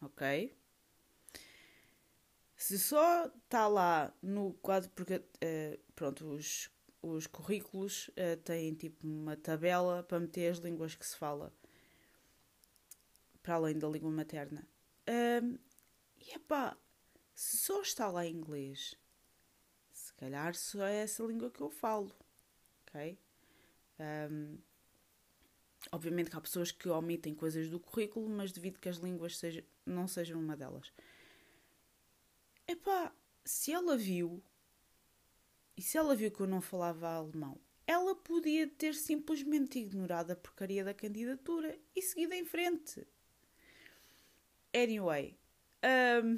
ok? 0.02 0.56
Se 2.56 2.80
só 2.80 3.28
está 3.28 3.68
lá 3.68 4.14
no 4.22 4.54
quadro, 4.54 4.90
porque 4.92 5.18
uh, 5.18 5.80
pronto, 5.94 6.26
os, 6.26 6.72
os 7.02 7.28
currículos 7.28 8.08
uh, 8.10 8.38
têm 8.44 8.74
tipo 8.74 9.06
uma 9.06 9.36
tabela 9.36 10.02
para 10.04 10.20
meter 10.20 10.52
as 10.52 10.60
línguas 10.60 10.96
que 10.96 11.06
se 11.06 11.18
fala, 11.18 11.54
para 13.44 13.56
além 13.56 13.78
da 13.78 13.88
língua 13.88 14.10
materna. 14.10 14.68
Um, 15.08 15.60
e 16.18 16.34
epá, 16.34 16.76
se 17.36 17.58
só 17.58 17.82
está 17.82 18.10
lá 18.10 18.26
inglês, 18.26 18.96
se 19.92 20.14
calhar 20.16 20.56
só 20.56 20.84
é 20.86 21.04
essa 21.04 21.24
língua 21.24 21.52
que 21.52 21.62
eu 21.62 21.70
falo, 21.70 22.12
ok? 22.88 23.20
Um, 24.00 24.58
Obviamente 25.92 26.30
que 26.30 26.38
há 26.38 26.42
pessoas 26.42 26.72
que 26.72 26.88
omitem 26.88 27.36
coisas 27.36 27.70
do 27.70 27.80
currículo, 27.80 28.30
mas 28.30 28.52
devido 28.52 28.80
que 28.80 28.90
as 28.90 28.98
línguas 28.98 29.38
seja, 29.38 29.64
não 29.86 30.08
sejam 30.08 30.40
uma 30.40 30.56
delas. 30.56 30.92
Epá, 32.68 33.14
se 33.44 33.72
ela 33.72 33.98
viu, 33.98 34.42
e 35.76 35.82
se 35.82 35.98
ela 35.98 36.16
viu 36.16 36.32
que 36.32 36.40
eu 36.40 36.48
não 36.48 36.62
falava 36.62 37.10
alemão, 37.10 37.60
ela 37.86 38.16
podia 38.16 38.68
ter 38.68 38.96
simplesmente 38.96 39.80
ignorado 39.80 40.32
a 40.32 40.36
porcaria 40.36 40.84
da 40.84 40.94
candidatura 40.94 41.78
e 41.96 42.02
seguido 42.02 42.34
em 42.34 42.46
frente. 42.46 43.06
Anyway. 44.76 45.38
Um... 45.84 46.38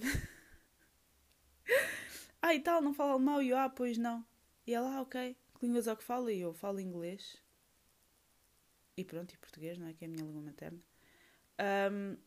ah, 2.41 2.53
e 2.53 2.59
tal, 2.59 2.81
não 2.81 2.93
fala 2.93 3.13
alemão? 3.13 3.41
E 3.41 3.49
eu, 3.49 3.57
ah, 3.57 3.69
pois 3.69 3.97
não. 3.97 4.25
E 4.65 4.73
ela, 4.73 4.97
ah, 4.97 5.01
ok. 5.01 5.35
Que 5.59 5.65
línguas 5.65 5.87
é 5.87 5.95
que 5.95 6.03
fala? 6.03 6.31
E 6.31 6.41
eu 6.41 6.53
falo 6.53 6.79
inglês 6.79 7.43
e 8.97 9.03
pronto, 9.03 9.33
e 9.33 9.37
português, 9.37 9.77
não 9.77 9.87
é? 9.87 9.93
Que 9.93 10.05
é 10.05 10.07
a 10.07 10.11
minha 10.11 10.23
língua 10.23 10.41
materna. 10.41 10.79
Um, 11.91 12.17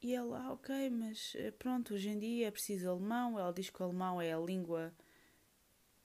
e 0.00 0.14
ela, 0.14 0.38
ah, 0.38 0.52
ok, 0.52 0.90
mas 0.90 1.32
eh, 1.36 1.50
pronto, 1.50 1.94
hoje 1.94 2.10
em 2.10 2.18
dia 2.18 2.48
é 2.48 2.50
preciso 2.50 2.90
alemão. 2.90 3.38
Ela 3.38 3.52
diz 3.52 3.70
que 3.70 3.80
o 3.80 3.84
alemão 3.84 4.20
é 4.20 4.32
a 4.32 4.38
língua. 4.38 4.92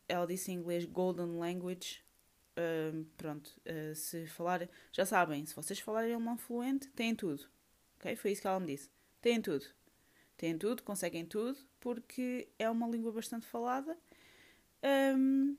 Ela 0.07 0.25
disse 0.25 0.51
em 0.51 0.55
inglês 0.55 0.85
Golden 0.85 1.37
Language. 1.37 2.01
Um, 2.57 3.05
pronto, 3.17 3.47
uh, 3.65 3.95
se 3.95 4.25
falar. 4.27 4.67
Já 4.91 5.05
sabem, 5.05 5.45
se 5.45 5.55
vocês 5.55 5.79
falarem 5.79 6.13
alemão 6.13 6.37
fluente, 6.37 6.89
têm 6.91 7.13
tudo. 7.13 7.45
Ok? 7.99 8.15
Foi 8.15 8.31
isso 8.31 8.41
que 8.41 8.47
ela 8.47 8.59
me 8.59 8.67
disse. 8.67 8.89
Têm 9.21 9.41
tudo. 9.41 9.65
Têm 10.37 10.57
tudo, 10.57 10.83
conseguem 10.83 11.25
tudo, 11.25 11.59
porque 11.79 12.49
é 12.57 12.69
uma 12.69 12.87
língua 12.87 13.11
bastante 13.11 13.45
falada. 13.45 13.97
Um, 15.15 15.57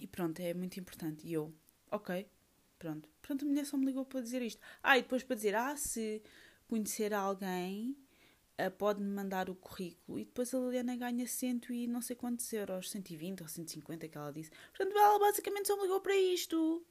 e 0.00 0.06
pronto, 0.06 0.40
é 0.40 0.54
muito 0.54 0.80
importante. 0.80 1.26
E 1.26 1.34
eu, 1.34 1.54
ok, 1.90 2.26
Pronto. 2.80 3.06
Pronto, 3.20 3.44
a 3.44 3.48
mulher 3.48 3.66
só 3.66 3.76
me 3.76 3.84
ligou 3.84 4.06
para 4.06 4.22
dizer 4.22 4.40
isto. 4.40 4.60
Ah, 4.82 4.96
e 4.96 5.02
depois 5.02 5.22
para 5.22 5.36
dizer, 5.36 5.54
ah, 5.54 5.76
se 5.76 6.22
conhecer 6.66 7.12
alguém, 7.12 7.94
uh, 8.58 8.70
pode-me 8.70 9.06
mandar 9.06 9.50
o 9.50 9.54
currículo. 9.54 10.18
E 10.18 10.24
depois 10.24 10.54
a 10.54 10.58
Liliana 10.58 10.96
ganha 10.96 11.26
cento 11.26 11.74
e 11.74 11.86
não 11.86 12.00
sei 12.00 12.16
quantos 12.16 12.50
euros, 12.54 12.90
120 12.90 13.42
ou 13.42 13.48
150 13.48 14.08
que 14.08 14.16
ela 14.16 14.32
disse. 14.32 14.50
Portanto, 14.74 14.96
ela 14.96 15.18
basicamente 15.18 15.68
só 15.68 15.76
me 15.76 15.82
ligou 15.82 16.00
para 16.00 16.16
isto. 16.16 16.82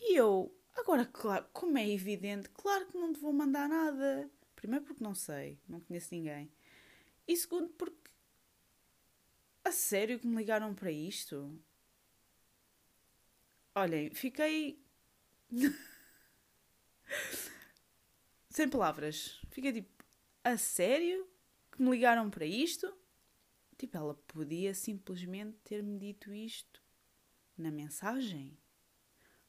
E 0.00 0.16
eu, 0.16 0.52
agora, 0.76 1.04
claro, 1.06 1.46
como 1.52 1.78
é 1.78 1.88
evidente, 1.88 2.48
claro 2.50 2.86
que 2.86 2.96
não 2.98 3.12
te 3.12 3.20
vou 3.20 3.32
mandar 3.32 3.68
nada. 3.68 4.30
Primeiro 4.54 4.84
porque 4.84 5.02
não 5.02 5.14
sei, 5.14 5.58
não 5.68 5.80
conheço 5.80 6.14
ninguém. 6.14 6.50
E 7.26 7.36
segundo 7.36 7.68
porque, 7.70 8.10
a 9.64 9.72
sério 9.72 10.18
que 10.18 10.26
me 10.26 10.36
ligaram 10.36 10.74
para 10.74 10.90
isto? 10.90 11.60
Olhem, 13.74 14.10
fiquei. 14.10 14.80
Sem 18.48 18.68
palavras. 18.68 19.40
Fiquei 19.50 19.72
tipo, 19.72 20.04
a 20.42 20.56
sério? 20.56 21.28
Que 21.72 21.82
me 21.82 21.90
ligaram 21.90 22.30
para 22.30 22.46
isto? 22.46 22.96
Tipo, 23.76 23.98
ela 23.98 24.14
podia 24.14 24.72
simplesmente 24.74 25.58
ter-me 25.64 25.98
dito 25.98 26.32
isto 26.32 26.82
na 27.58 27.70
mensagem? 27.70 28.56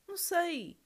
Não 0.08 0.18
sei. 0.18 0.78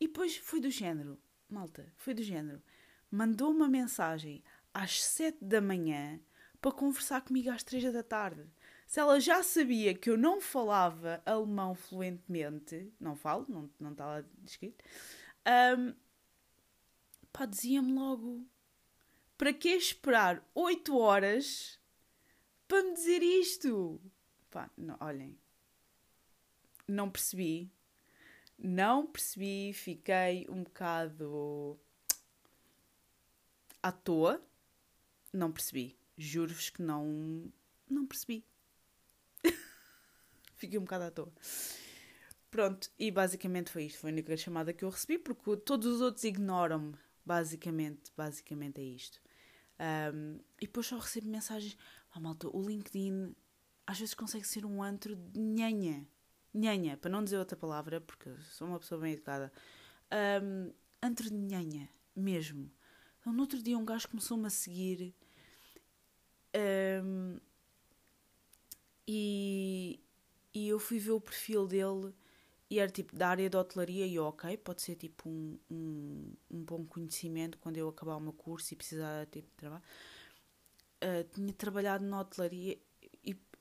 E 0.00 0.06
depois 0.06 0.36
foi 0.36 0.60
do 0.60 0.70
género, 0.70 1.20
malta, 1.48 1.92
foi 1.96 2.14
do 2.14 2.22
género. 2.22 2.62
Mandou 3.10 3.50
uma 3.50 3.68
mensagem 3.68 4.42
às 4.72 5.02
sete 5.04 5.44
da 5.44 5.60
manhã 5.60 6.18
para 6.60 6.72
conversar 6.72 7.20
comigo 7.20 7.50
às 7.50 7.62
três 7.62 7.92
da 7.92 8.02
tarde 8.02 8.48
se 8.90 8.98
ela 8.98 9.20
já 9.20 9.40
sabia 9.40 9.94
que 9.94 10.10
eu 10.10 10.18
não 10.18 10.40
falava 10.40 11.22
alemão 11.24 11.76
fluentemente, 11.76 12.92
não 12.98 13.14
falo, 13.14 13.46
não, 13.48 13.70
não 13.78 13.92
está 13.92 14.04
lá 14.04 14.24
descrito, 14.38 14.84
um, 15.78 15.94
pá, 17.32 17.46
dizia-me 17.46 17.92
logo: 17.92 18.44
para 19.38 19.52
que 19.52 19.68
esperar 19.68 20.44
8 20.56 20.98
horas 20.98 21.78
para 22.66 22.82
me 22.82 22.94
dizer 22.94 23.22
isto? 23.22 24.00
Pá, 24.50 24.68
não, 24.76 24.96
olhem, 24.98 25.38
não 26.88 27.08
percebi, 27.08 27.70
Não 28.62 29.06
percebi, 29.06 29.72
fiquei 29.72 30.46
um 30.50 30.62
bocado 30.62 31.80
à 33.82 33.90
toa. 33.90 34.44
Não 35.32 35.50
percebi. 35.50 35.96
Juro-vos 36.16 36.68
que 36.68 36.82
não. 36.82 37.50
Não 37.88 38.06
percebi. 38.06 38.44
fiquei 40.56 40.78
um 40.78 40.82
bocado 40.82 41.04
à 41.04 41.10
toa. 41.10 41.32
Pronto, 42.50 42.90
e 42.98 43.10
basicamente 43.10 43.70
foi 43.70 43.84
isto. 43.84 44.00
Foi 44.00 44.10
a 44.10 44.12
única 44.12 44.36
chamada 44.36 44.72
que 44.74 44.84
eu 44.84 44.90
recebi, 44.90 45.18
porque 45.18 45.56
todos 45.58 45.86
os 45.86 46.00
outros 46.02 46.24
ignoram-me. 46.24 46.94
Basicamente, 47.24 48.12
basicamente 48.16 48.80
é 48.80 48.84
isto. 48.84 49.20
Um, 50.12 50.38
e 50.60 50.66
depois 50.66 50.86
só 50.86 50.98
recebo 50.98 51.28
mensagens. 51.28 51.78
Ah, 52.12 52.20
malta, 52.20 52.48
o 52.54 52.62
LinkedIn 52.68 53.34
às 53.86 53.98
vezes 53.98 54.14
consegue 54.14 54.46
ser 54.46 54.66
um 54.66 54.82
antro 54.82 55.16
de 55.16 55.40
nhanha. 55.40 56.06
Nhanha, 56.52 56.96
para 56.96 57.10
não 57.10 57.22
dizer 57.22 57.38
outra 57.38 57.56
palavra, 57.56 58.00
porque 58.00 58.30
sou 58.50 58.66
uma 58.66 58.78
pessoa 58.78 59.00
bem 59.00 59.12
educada. 59.12 59.52
Um, 60.42 60.72
antro 61.02 61.30
de 61.30 61.36
nhanha, 61.36 61.88
mesmo. 62.14 62.70
Então, 63.20 63.32
no 63.32 63.42
outro 63.42 63.62
dia, 63.62 63.78
um 63.78 63.84
gajo 63.84 64.08
começou-me 64.08 64.46
a 64.46 64.50
seguir. 64.50 65.14
Um, 67.04 67.38
e, 69.06 70.00
e 70.52 70.68
eu 70.68 70.78
fui 70.78 70.98
ver 70.98 71.12
o 71.12 71.20
perfil 71.20 71.66
dele 71.66 72.14
e 72.68 72.78
era 72.78 72.90
tipo 72.90 73.14
da 73.16 73.28
área 73.28 73.50
da 73.50 73.60
hotelaria 73.60 74.06
e 74.06 74.18
ok, 74.18 74.56
pode 74.58 74.82
ser 74.82 74.94
tipo 74.94 75.28
um, 75.28 75.58
um, 75.68 76.32
um 76.50 76.64
bom 76.64 76.84
conhecimento 76.86 77.58
quando 77.58 77.76
eu 77.76 77.88
acabar 77.88 78.16
o 78.16 78.20
meu 78.20 78.32
curso 78.32 78.72
e 78.72 78.76
precisar 78.76 79.26
tipo, 79.26 79.48
de 79.48 79.56
trabalho. 79.56 79.82
Uh, 81.02 81.24
tinha 81.34 81.52
trabalhado 81.54 82.04
na 82.04 82.20
hotelaria 82.20 82.78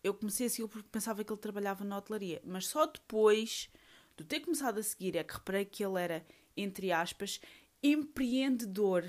eu 0.03 0.13
comecei 0.13 0.47
a 0.47 0.49
seguir 0.49 0.67
porque 0.67 0.89
pensava 0.89 1.23
que 1.23 1.31
ele 1.31 1.39
trabalhava 1.39 1.83
na 1.83 1.97
hotelaria, 1.97 2.41
mas 2.45 2.67
só 2.67 2.85
depois 2.85 3.69
de 4.17 4.23
ter 4.23 4.41
começado 4.41 4.79
a 4.79 4.83
seguir 4.83 5.15
é 5.15 5.23
que 5.23 5.33
reparei 5.33 5.65
que 5.65 5.83
ele 5.83 6.01
era, 6.01 6.25
entre 6.55 6.91
aspas, 6.91 7.39
empreendedor, 7.81 9.05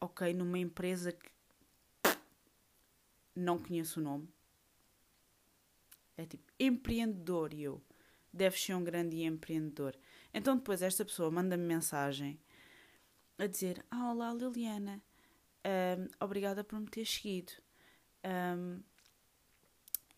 ok, 0.00 0.32
numa 0.34 0.58
empresa 0.58 1.12
que 1.12 1.30
não 3.34 3.58
conheço 3.58 4.00
o 4.00 4.02
nome. 4.02 4.28
É 6.16 6.26
tipo 6.26 6.52
empreendedor 6.58 7.54
e 7.54 7.62
eu 7.62 7.80
deves 8.32 8.62
ser 8.62 8.74
um 8.74 8.84
grande 8.84 9.22
empreendedor. 9.22 9.96
Então 10.34 10.56
depois 10.56 10.82
esta 10.82 11.04
pessoa 11.04 11.30
manda-me 11.30 11.64
mensagem 11.64 12.40
a 13.38 13.46
dizer: 13.46 13.84
ah, 13.90 14.10
Olá 14.10 14.34
Liliana, 14.34 15.02
um, 15.64 16.08
obrigada 16.24 16.64
por 16.64 16.78
me 16.78 16.88
ter 16.88 17.06
seguido. 17.06 17.52
Um, 18.24 18.82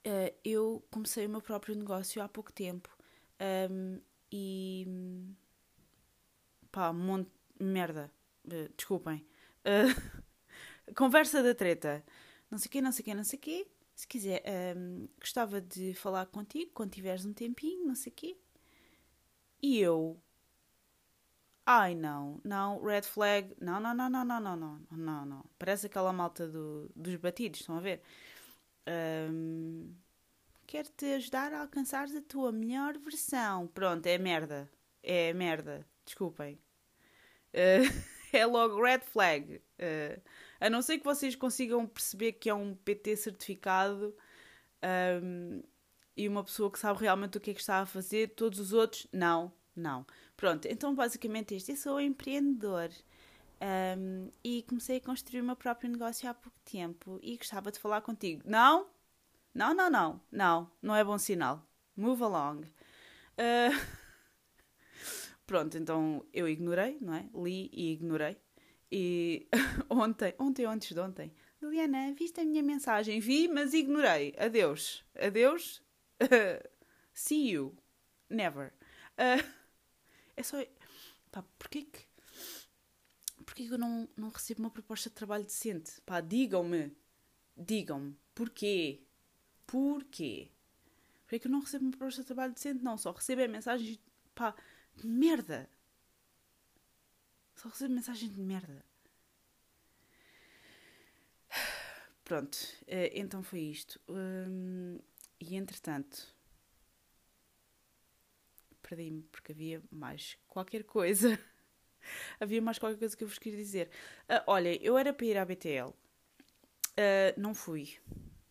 uh, 0.06 0.34
eu 0.44 0.84
comecei 0.90 1.26
o 1.26 1.30
meu 1.30 1.40
próprio 1.40 1.74
negócio 1.74 2.22
há 2.22 2.28
pouco 2.28 2.52
tempo 2.52 2.88
um, 3.70 4.00
e 4.30 4.86
pá, 6.70 6.90
um 6.90 6.94
monte 6.94 7.30
merda. 7.58 8.10
Uh, 8.44 8.72
desculpem. 8.76 9.26
Uh, 9.64 10.92
conversa 10.94 11.42
da 11.42 11.54
treta. 11.54 12.04
Não 12.50 12.58
sei 12.58 12.68
o 12.68 12.70
quê, 12.70 12.80
não 12.80 12.92
sei 12.92 13.02
o 13.02 13.04
quê, 13.04 13.14
não 13.14 13.24
sei 13.24 13.38
o 13.38 13.42
quê. 13.42 13.66
Se 13.94 14.06
quiser, 14.06 14.42
um, 14.76 15.08
gostava 15.20 15.60
de 15.60 15.94
falar 15.94 16.26
contigo 16.26 16.70
quando 16.72 16.92
tiveres 16.92 17.24
um 17.24 17.32
tempinho, 17.34 17.86
não 17.86 17.94
sei 17.94 18.10
o 18.10 18.14
quê. 18.14 18.36
E 19.62 19.78
eu. 19.78 20.20
Ai 21.66 21.94
não, 21.94 22.40
não, 22.42 22.82
red 22.82 23.02
flag. 23.02 23.54
Não, 23.60 23.78
não, 23.78 23.94
não, 23.94 24.10
não, 24.10 24.24
não, 24.24 24.40
não, 24.40 24.56
não, 24.56 24.80
não, 24.90 25.26
não. 25.26 25.44
Parece 25.58 25.86
aquela 25.86 26.12
malta 26.12 26.48
do, 26.48 26.90
dos 26.96 27.14
batidos, 27.16 27.60
estão 27.60 27.76
a 27.76 27.80
ver? 27.80 28.02
Um, 28.88 29.94
Quero-te 30.70 31.04
ajudar 31.14 31.52
a 31.52 31.62
alcançar 31.62 32.06
a 32.06 32.22
tua 32.22 32.52
melhor 32.52 32.96
versão. 32.96 33.66
Pronto, 33.66 34.06
é 34.06 34.16
merda. 34.16 34.70
É 35.02 35.32
merda. 35.32 35.84
Desculpem. 36.04 36.60
Uh, 37.52 37.90
é 38.32 38.46
logo 38.46 38.80
red 38.80 39.00
flag. 39.00 39.56
Uh, 39.56 40.22
a 40.60 40.70
não 40.70 40.80
ser 40.80 40.98
que 40.98 41.04
vocês 41.04 41.34
consigam 41.34 41.86
perceber 41.88 42.34
que 42.34 42.48
é 42.48 42.54
um 42.54 42.76
PT 42.76 43.16
certificado 43.16 44.14
um, 45.22 45.60
e 46.16 46.28
uma 46.28 46.44
pessoa 46.44 46.70
que 46.70 46.78
sabe 46.78 47.00
realmente 47.00 47.36
o 47.36 47.40
que 47.40 47.50
é 47.50 47.54
que 47.54 47.60
está 47.60 47.80
a 47.80 47.86
fazer, 47.86 48.34
todos 48.36 48.60
os 48.60 48.72
outros, 48.72 49.08
não, 49.12 49.52
não. 49.74 50.06
Pronto, 50.36 50.66
então 50.66 50.94
basicamente 50.94 51.54
este, 51.54 51.72
eu 51.72 51.76
sou 51.76 52.00
empreendedor 52.00 52.90
um, 53.60 54.30
e 54.42 54.62
comecei 54.62 54.96
a 54.96 55.00
construir 55.00 55.40
o 55.40 55.44
meu 55.44 55.56
próprio 55.56 55.90
negócio 55.90 56.28
há 56.28 56.34
pouco 56.34 56.58
tempo 56.64 57.18
e 57.22 57.36
gostava 57.36 57.70
de 57.70 57.78
falar 57.78 58.00
contigo. 58.00 58.42
Não? 58.44 58.88
Não, 59.54 59.74
não, 59.74 59.90
não, 59.90 60.20
não, 60.30 60.70
não 60.80 60.96
é 60.96 61.04
bom 61.04 61.18
sinal. 61.18 61.66
Move 61.96 62.22
along. 62.22 62.62
Uh, 63.36 64.00
pronto, 65.46 65.76
então 65.76 66.24
eu 66.32 66.48
ignorei, 66.48 66.98
não 67.00 67.14
é? 67.14 67.28
Li 67.34 67.68
e 67.72 67.92
ignorei. 67.92 68.36
E 68.90 69.48
ontem, 69.90 70.34
ontem 70.38 70.64
antes 70.64 70.92
de 70.92 71.00
ontem, 71.00 71.32
Liliana, 71.60 72.14
viste 72.14 72.40
a 72.40 72.44
minha 72.44 72.62
mensagem? 72.62 73.20
Vi, 73.20 73.46
mas 73.48 73.74
ignorei. 73.74 74.34
Adeus. 74.38 75.04
Adeus. 75.14 75.82
see 77.12 77.50
you. 77.50 77.76
Never. 78.30 78.72
Uh, 79.18 79.44
é 80.36 80.42
só. 80.42 80.56
Pá, 81.30 81.44
porquê 81.58 81.82
que. 81.82 82.09
Porquê 83.50 83.66
que 83.66 83.74
eu 83.74 83.78
não, 83.78 84.08
não 84.16 84.28
recebo 84.28 84.60
uma 84.60 84.70
proposta 84.70 85.08
de 85.10 85.16
trabalho 85.16 85.42
decente? 85.42 86.00
Pá, 86.02 86.20
digam-me. 86.20 86.96
Digam-me. 87.56 88.16
Porquê? 88.32 89.02
Porquê? 89.66 90.52
Porquê 91.22 91.40
que 91.40 91.48
eu 91.48 91.50
não 91.50 91.58
recebo 91.58 91.84
uma 91.84 91.90
proposta 91.90 92.20
de 92.20 92.26
trabalho 92.28 92.52
decente? 92.54 92.80
Não, 92.80 92.96
só 92.96 93.10
recebo 93.10 93.40
é 93.40 93.48
mensagens. 93.48 93.98
Pá, 94.36 94.54
de 94.94 95.04
merda. 95.04 95.68
Só 97.56 97.68
recebo 97.68 97.92
mensagens 97.92 98.32
de 98.32 98.40
merda. 98.40 98.84
Pronto, 102.22 102.56
eh, 102.86 103.10
então 103.18 103.42
foi 103.42 103.62
isto. 103.62 104.00
Hum, 104.08 104.96
e 105.40 105.56
entretanto, 105.56 106.32
perdi-me 108.80 109.22
porque 109.24 109.50
havia 109.50 109.82
mais 109.90 110.38
qualquer 110.46 110.84
coisa. 110.84 111.36
havia 112.40 112.60
mais 112.62 112.78
qualquer 112.78 112.98
coisa 112.98 113.16
que 113.16 113.24
eu 113.24 113.28
vos 113.28 113.38
queria 113.38 113.58
dizer. 113.58 113.90
Uh, 114.28 114.42
olha, 114.46 114.82
eu 114.82 114.96
era 114.96 115.12
para 115.12 115.26
ir 115.26 115.36
à 115.36 115.44
BTL. 115.44 115.88
Uh, 115.88 115.94
ah, 116.96 117.34
não 117.36 117.54
fui. 117.54 117.96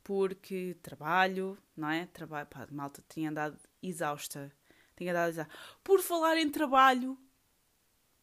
Porque 0.03 0.75
trabalho, 0.81 1.57
não 1.77 1.89
é? 1.89 2.07
Trabalho, 2.07 2.47
pá, 2.47 2.67
malta, 2.71 3.03
tinha 3.07 3.29
andado 3.29 3.59
exausta. 3.81 4.51
Tinha 4.95 5.11
andado 5.11 5.29
exausta. 5.29 5.53
Por 5.83 6.01
falar 6.01 6.37
em 6.37 6.49
trabalho, 6.49 7.17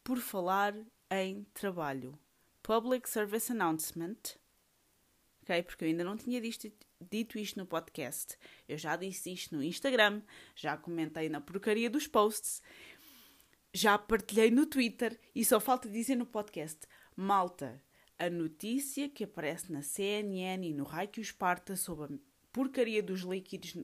por 0.03 0.19
falar 0.19 0.73
em 1.09 1.45
trabalho. 1.53 2.19
Public 2.61 3.09
Service 3.09 3.49
Announcement. 3.51 4.37
Ok? 5.41 5.63
Porque 5.63 5.85
eu 5.85 5.87
ainda 5.87 6.03
não 6.03 6.17
tinha 6.17 6.41
dito, 6.41 6.69
dito 6.99 7.39
isto 7.39 7.57
no 7.57 7.65
podcast. 7.65 8.37
Eu 8.67 8.77
já 8.77 8.97
disse 8.97 9.31
isto 9.31 9.55
no 9.55 9.63
Instagram, 9.63 10.21
já 10.53 10.75
comentei 10.75 11.29
na 11.29 11.39
porcaria 11.39 11.89
dos 11.89 12.07
posts, 12.07 12.61
já 13.77 13.97
partilhei 13.97 14.49
no 14.49 14.65
Twitter 14.65 15.19
e 15.35 15.45
só 15.45 15.59
falta 15.59 15.87
dizer 15.89 16.15
no 16.15 16.25
podcast. 16.25 16.79
Malta, 17.15 17.81
a 18.17 18.29
notícia 18.29 19.07
que 19.07 19.23
aparece 19.23 19.71
na 19.71 19.81
CNN 19.81 20.67
e 20.67 20.73
no 20.73 20.83
Raio 20.83 21.09
Esparta 21.17 21.75
sobre 21.75 22.15
a 22.15 22.17
porcaria 22.51 23.03
dos 23.03 23.21
líquidos 23.21 23.77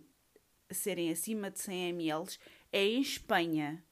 serem 0.72 1.12
acima 1.12 1.52
de 1.52 1.60
100 1.60 1.90
ml 1.90 2.38
é 2.72 2.84
em 2.84 3.02
Espanha 3.02 3.84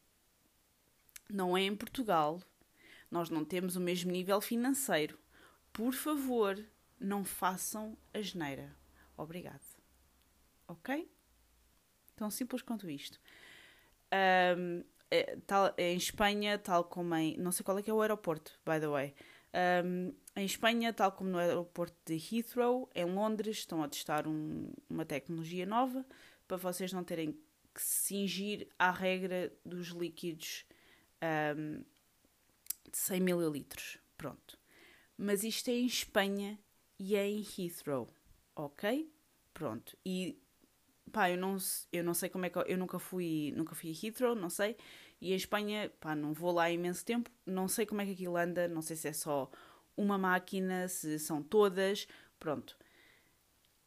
não 1.31 1.55
é 1.55 1.61
em 1.61 1.75
Portugal. 1.75 2.41
Nós 3.09 3.29
não 3.29 3.43
temos 3.45 3.75
o 3.75 3.79
mesmo 3.79 4.11
nível 4.11 4.41
financeiro. 4.41 5.17
Por 5.71 5.93
favor, 5.93 6.63
não 6.99 7.23
façam 7.23 7.97
a 8.13 8.21
geneira. 8.21 8.75
Obrigado. 9.17 9.65
Ok? 10.67 11.09
Tão 12.15 12.29
simples 12.29 12.61
quanto 12.61 12.89
isto. 12.89 13.19
Um, 14.57 14.83
é, 15.11 15.37
tal, 15.45 15.73
é 15.77 15.91
em 15.91 15.97
Espanha, 15.97 16.57
tal 16.57 16.85
como 16.85 17.13
em. 17.15 17.37
Não 17.37 17.51
sei 17.51 17.63
qual 17.63 17.77
é 17.77 17.83
que 17.83 17.89
é 17.89 17.93
o 17.93 18.01
aeroporto, 18.01 18.57
by 18.65 18.79
the 18.79 18.87
way. 18.87 19.13
Um, 19.83 20.13
em 20.35 20.45
Espanha, 20.45 20.93
tal 20.93 21.11
como 21.11 21.29
no 21.29 21.37
aeroporto 21.37 21.97
de 22.05 22.15
Heathrow, 22.15 22.89
em 22.95 23.05
Londres, 23.05 23.57
estão 23.57 23.83
a 23.83 23.89
testar 23.89 24.25
um, 24.25 24.71
uma 24.89 25.05
tecnologia 25.05 25.65
nova 25.65 26.05
para 26.47 26.55
vocês 26.55 26.93
não 26.93 27.03
terem 27.03 27.37
que 27.73 27.81
se 27.81 28.07
cingir 28.07 28.67
à 28.79 28.91
regra 28.91 29.53
dos 29.65 29.89
líquidos 29.89 30.65
um, 31.55 31.83
de 32.89 32.97
100 32.97 33.19
mililitros. 33.19 33.97
Pronto. 34.17 34.57
Mas 35.17 35.43
isto 35.43 35.69
é 35.69 35.73
em 35.73 35.85
Espanha 35.85 36.57
e 36.97 37.15
é 37.15 37.27
em 37.27 37.45
Heathrow, 37.57 38.07
ok? 38.55 39.11
Pronto. 39.53 39.97
E 40.05 40.41
pá, 41.11 41.29
eu 41.29 41.37
não, 41.37 41.57
eu 41.91 42.03
não 42.03 42.13
sei 42.13 42.29
como 42.29 42.45
é 42.45 42.49
que 42.49 42.57
eu 42.57 42.77
nunca 42.77 42.99
fui, 42.99 43.53
nunca 43.55 43.75
fui 43.75 43.91
a 43.91 44.05
Heathrow, 44.05 44.35
não 44.35 44.49
sei. 44.49 44.77
E 45.21 45.33
em 45.33 45.35
Espanha, 45.35 45.91
pá, 45.99 46.15
não 46.15 46.33
vou 46.33 46.51
lá 46.51 46.63
há 46.63 46.71
imenso 46.71 47.05
tempo, 47.05 47.29
não 47.45 47.67
sei 47.67 47.85
como 47.85 48.01
é 48.01 48.05
que 48.05 48.13
aquilo 48.13 48.35
anda, 48.35 48.67
não 48.67 48.81
sei 48.81 48.95
se 48.95 49.07
é 49.07 49.13
só 49.13 49.51
uma 49.95 50.17
máquina, 50.17 50.87
se 50.87 51.19
são 51.19 51.43
todas, 51.43 52.07
pronto. 52.39 52.75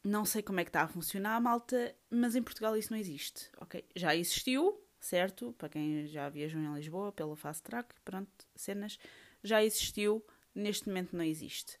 Não 0.01 0.23
sei 0.23 0.41
como 0.41 0.61
é 0.61 0.63
que 0.63 0.69
está 0.69 0.83
a 0.83 0.87
funcionar 0.87 1.35
a 1.35 1.39
malta, 1.41 1.93
mas 2.09 2.35
em 2.35 2.41
Portugal 2.41 2.77
isso 2.77 2.93
não 2.93 2.99
existe, 2.99 3.49
ok? 3.57 3.83
Já 3.95 4.15
existiu, 4.15 4.81
certo? 4.99 5.53
Para 5.57 5.67
quem 5.69 6.07
já 6.07 6.29
viajou 6.29 6.61
em 6.61 6.73
Lisboa 6.73 7.11
pela 7.11 7.35
Fast 7.35 7.63
Track, 7.63 7.93
pronto, 8.05 8.31
cenas, 8.55 8.97
já 9.43 9.61
existiu, 9.61 10.25
neste 10.53 10.87
momento 10.87 11.17
não 11.17 11.23
existe. 11.23 11.77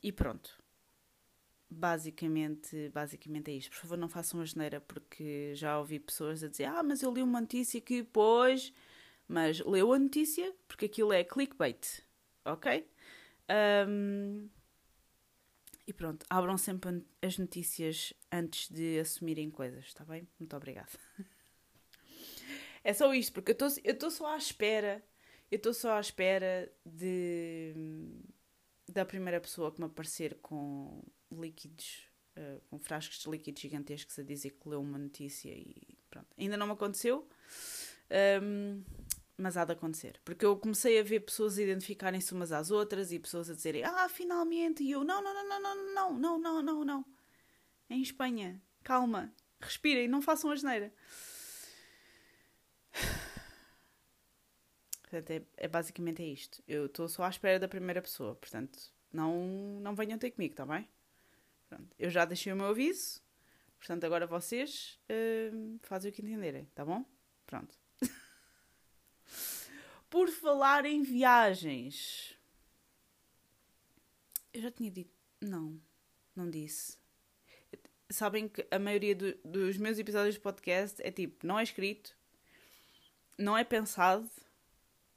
E 0.00 0.12
pronto. 0.12 0.61
Basicamente, 1.74 2.90
basicamente 2.90 3.50
é 3.50 3.54
isto. 3.54 3.70
Por 3.70 3.78
favor, 3.78 3.96
não 3.96 4.08
façam 4.08 4.40
a 4.40 4.44
geneira, 4.44 4.80
porque 4.80 5.54
já 5.54 5.78
ouvi 5.78 5.98
pessoas 5.98 6.44
a 6.44 6.48
dizer: 6.48 6.64
Ah, 6.64 6.82
mas 6.82 7.02
eu 7.02 7.12
li 7.12 7.22
uma 7.22 7.40
notícia 7.40 7.80
que 7.80 8.02
pôs. 8.02 8.72
Mas 9.26 9.60
leu 9.60 9.92
a 9.92 9.98
notícia, 9.98 10.54
porque 10.68 10.84
aquilo 10.84 11.12
é 11.12 11.24
clickbait, 11.24 12.02
ok? 12.44 12.86
Um, 13.88 14.48
e 15.86 15.92
pronto, 15.92 16.26
abram 16.28 16.58
sempre 16.58 17.02
as 17.22 17.38
notícias 17.38 18.12
antes 18.30 18.68
de 18.68 18.98
assumirem 18.98 19.50
coisas, 19.50 19.86
está 19.86 20.04
bem? 20.04 20.28
Muito 20.38 20.56
obrigada. 20.56 20.90
É 22.84 22.92
só 22.92 23.14
isto, 23.14 23.32
porque 23.32 23.52
eu 23.52 23.92
estou 23.92 24.10
só 24.10 24.34
à 24.34 24.36
espera. 24.36 25.00
Eu 25.48 25.56
estou 25.56 25.72
só 25.72 25.92
à 25.92 26.00
espera 26.00 26.68
de 26.84 27.72
da 28.88 29.04
primeira 29.04 29.40
pessoa 29.40 29.70
que 29.70 29.78
me 29.80 29.86
aparecer 29.86 30.36
com 30.42 31.00
líquidos, 31.40 32.08
uh, 32.36 32.60
com 32.68 32.78
frascos 32.78 33.18
de 33.18 33.30
líquidos 33.30 33.62
gigantescos 33.62 34.18
a 34.18 34.22
dizer 34.22 34.50
que 34.50 34.68
leu 34.68 34.80
uma 34.80 34.98
notícia 34.98 35.50
e 35.50 35.96
pronto. 36.10 36.28
Ainda 36.38 36.56
não 36.56 36.66
me 36.66 36.72
aconteceu, 36.72 37.28
um, 38.42 38.82
mas 39.36 39.56
há 39.56 39.64
de 39.64 39.72
acontecer. 39.72 40.20
Porque 40.24 40.44
eu 40.44 40.56
comecei 40.56 40.98
a 40.98 41.02
ver 41.02 41.20
pessoas 41.20 41.58
identificarem-se 41.58 42.32
umas 42.32 42.52
às 42.52 42.70
outras 42.70 43.12
e 43.12 43.18
pessoas 43.18 43.50
a 43.50 43.54
dizerem 43.54 43.84
ah, 43.84 44.08
finalmente, 44.08 44.82
e 44.82 44.90
eu 44.90 45.04
não, 45.04 45.22
não, 45.22 45.34
não, 45.34 45.48
não, 45.48 45.60
não, 45.60 45.94
não, 45.94 46.18
não, 46.18 46.38
não, 46.38 46.62
não, 46.62 46.84
não. 46.84 47.04
Em 47.88 48.00
Espanha, 48.00 48.60
calma, 48.82 49.32
respirem, 49.60 50.08
não 50.08 50.22
façam 50.22 50.50
a 50.50 50.56
geneira. 50.56 50.92
Portanto, 55.02 55.30
é, 55.30 55.42
é, 55.58 55.68
basicamente 55.68 56.22
é 56.22 56.26
isto. 56.26 56.62
Eu 56.66 56.86
estou 56.86 57.06
só 57.06 57.24
à 57.24 57.28
espera 57.28 57.58
da 57.58 57.68
primeira 57.68 58.00
pessoa. 58.00 58.34
Portanto, 58.34 58.78
não, 59.12 59.78
não 59.80 59.94
venham 59.94 60.18
ter 60.18 60.30
comigo, 60.30 60.54
está 60.54 60.64
bem? 60.64 60.88
Pronto. 61.72 61.96
Eu 61.98 62.10
já 62.10 62.26
deixei 62.26 62.52
o 62.52 62.56
meu 62.56 62.66
aviso. 62.66 63.22
Portanto, 63.78 64.04
agora 64.04 64.26
vocês 64.26 65.00
uh, 65.08 65.78
fazem 65.80 66.10
o 66.10 66.14
que 66.14 66.20
entenderem, 66.20 66.66
tá 66.74 66.84
bom? 66.84 67.02
Pronto. 67.46 67.74
Por 70.10 70.28
falar 70.28 70.84
em 70.84 71.02
viagens. 71.02 72.36
Eu 74.52 74.60
já 74.60 74.70
tinha 74.70 74.90
dito. 74.90 75.10
Não, 75.40 75.80
não 76.36 76.50
disse. 76.50 76.98
Sabem 78.10 78.48
que 78.48 78.66
a 78.70 78.78
maioria 78.78 79.16
do, 79.16 79.34
dos 79.42 79.78
meus 79.78 79.98
episódios 79.98 80.34
de 80.34 80.42
podcast 80.42 81.00
é 81.02 81.10
tipo, 81.10 81.46
não 81.46 81.58
é 81.58 81.62
escrito, 81.62 82.14
não 83.38 83.56
é 83.56 83.64
pensado, 83.64 84.30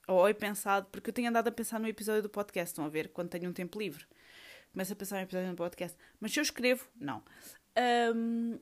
ou 0.08 0.26
é 0.26 0.34
pensado, 0.34 0.88
porque 0.90 1.10
eu 1.10 1.14
tenho 1.14 1.28
andado 1.28 1.50
a 1.50 1.52
pensar 1.52 1.82
no 1.82 1.88
episódio 1.90 2.24
do 2.24 2.30
podcast, 2.30 2.72
estão 2.72 2.86
a 2.86 2.90
ver, 2.90 3.10
quando 3.10 3.28
tenho 3.28 3.50
um 3.50 3.54
tempo 3.54 3.78
livre. 3.78 4.06
Começo 4.76 4.92
a 4.92 4.96
pensar 4.98 5.16
no 5.16 5.22
episódio 5.22 5.52
do 5.52 5.56
podcast. 5.56 5.98
Mas 6.20 6.34
se 6.34 6.40
eu 6.42 6.42
escrevo, 6.42 6.86
não. 7.00 7.24
Um, 8.14 8.60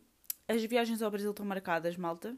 as 0.48 0.64
viagens 0.64 1.02
ao 1.02 1.10
Brasil 1.10 1.32
estão 1.32 1.44
marcadas, 1.44 1.98
malta. 1.98 2.38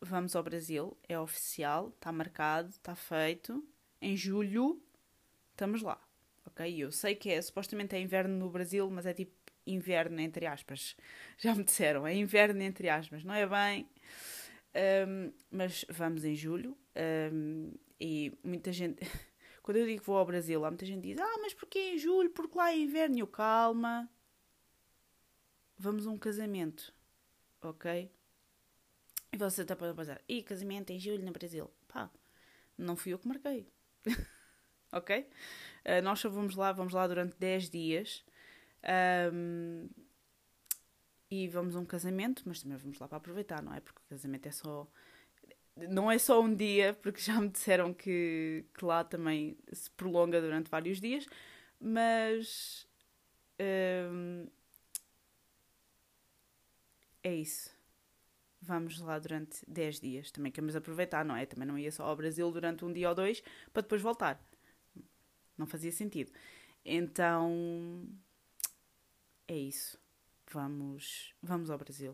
Vamos 0.00 0.36
ao 0.36 0.44
Brasil, 0.44 0.96
é 1.08 1.18
oficial, 1.18 1.88
está 1.88 2.12
marcado, 2.12 2.68
está 2.68 2.94
feito. 2.94 3.66
Em 4.00 4.16
julho, 4.16 4.80
estamos 5.50 5.82
lá. 5.82 6.00
Ok? 6.46 6.72
Eu 6.72 6.92
sei 6.92 7.16
que 7.16 7.32
é, 7.32 7.42
supostamente 7.42 7.96
é 7.96 8.00
inverno 8.00 8.38
no 8.38 8.48
Brasil, 8.48 8.88
mas 8.92 9.06
é 9.06 9.12
tipo 9.12 9.32
inverno 9.66 10.20
entre 10.20 10.46
aspas. 10.46 10.96
Já 11.36 11.52
me 11.52 11.64
disseram, 11.64 12.06
é 12.06 12.14
inverno 12.14 12.62
entre 12.62 12.88
aspas, 12.88 13.24
não 13.24 13.34
é 13.34 13.44
bem. 13.44 13.88
Um, 15.04 15.32
mas 15.50 15.84
vamos 15.88 16.24
em 16.24 16.36
julho 16.36 16.78
um, 17.32 17.72
e 18.00 18.32
muita 18.44 18.72
gente. 18.72 19.00
Quando 19.66 19.78
eu 19.78 19.86
digo 19.86 20.00
que 20.00 20.06
vou 20.06 20.16
ao 20.16 20.24
Brasil, 20.24 20.64
há 20.64 20.70
muita 20.70 20.86
gente 20.86 21.02
que 21.02 21.08
diz: 21.08 21.18
Ah, 21.18 21.38
mas 21.42 21.52
porquê 21.52 21.94
em 21.94 21.98
julho? 21.98 22.30
Porque 22.30 22.56
lá 22.56 22.70
é 22.70 22.78
inverno. 22.78 23.18
Eu, 23.18 23.26
calma. 23.26 24.08
Vamos 25.76 26.06
a 26.06 26.10
um 26.10 26.16
casamento, 26.16 26.94
ok? 27.60 28.08
E 29.32 29.36
você 29.36 29.62
está 29.62 29.74
para 29.74 29.92
pensar: 29.92 30.22
E 30.28 30.40
casamento 30.40 30.90
em 30.92 31.00
julho 31.00 31.24
no 31.24 31.32
Brasil? 31.32 31.68
Pá, 31.88 32.08
não 32.78 32.96
fui 32.96 33.12
eu 33.12 33.18
que 33.18 33.26
marquei. 33.26 33.68
ok? 34.92 35.28
Uh, 35.84 36.00
nós 36.00 36.20
só 36.20 36.28
vamos 36.28 36.54
lá, 36.54 36.70
vamos 36.70 36.94
lá 36.94 37.04
durante 37.08 37.36
10 37.36 37.68
dias. 37.68 38.24
Um, 39.32 39.88
e 41.28 41.48
vamos 41.48 41.74
a 41.74 41.80
um 41.80 41.84
casamento, 41.84 42.44
mas 42.46 42.62
também 42.62 42.78
vamos 42.78 43.00
lá 43.00 43.08
para 43.08 43.18
aproveitar, 43.18 43.60
não 43.60 43.74
é? 43.74 43.80
Porque 43.80 43.98
o 43.98 44.08
casamento 44.10 44.46
é 44.46 44.52
só. 44.52 44.88
Não 45.76 46.10
é 46.10 46.18
só 46.18 46.40
um 46.40 46.54
dia, 46.54 46.94
porque 47.02 47.20
já 47.20 47.40
me 47.40 47.48
disseram 47.48 47.92
que, 47.92 48.64
que 48.74 48.84
lá 48.84 49.04
também 49.04 49.58
se 49.72 49.90
prolonga 49.90 50.40
durante 50.40 50.70
vários 50.70 51.00
dias, 51.00 51.26
mas. 51.80 52.86
Hum, 53.60 54.46
é 57.22 57.34
isso. 57.34 57.74
Vamos 58.60 58.98
lá 59.00 59.18
durante 59.18 59.60
10 59.68 60.00
dias. 60.00 60.30
Também 60.30 60.50
queremos 60.50 60.74
aproveitar, 60.76 61.24
não 61.24 61.36
é? 61.36 61.46
Também 61.46 61.66
não 61.68 61.78
ia 61.78 61.92
só 61.92 62.04
ao 62.04 62.16
Brasil 62.16 62.50
durante 62.50 62.84
um 62.84 62.92
dia 62.92 63.08
ou 63.08 63.14
dois 63.14 63.42
para 63.72 63.82
depois 63.82 64.02
voltar. 64.02 64.42
Não 65.58 65.66
fazia 65.66 65.92
sentido. 65.92 66.32
Então. 66.84 68.08
É 69.48 69.56
isso 69.56 69.98
vamos, 70.52 71.34
vamos 71.42 71.70
ao 71.70 71.78
Brasil 71.78 72.12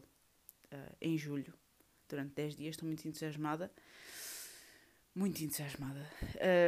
uh, 0.72 0.96
em 1.00 1.16
julho, 1.16 1.54
durante 2.14 2.34
10 2.34 2.56
dias. 2.56 2.74
Estou 2.74 2.86
muito 2.86 3.06
entusiasmada. 3.06 3.72
Muito 5.14 5.42
entusiasmada. 5.42 6.10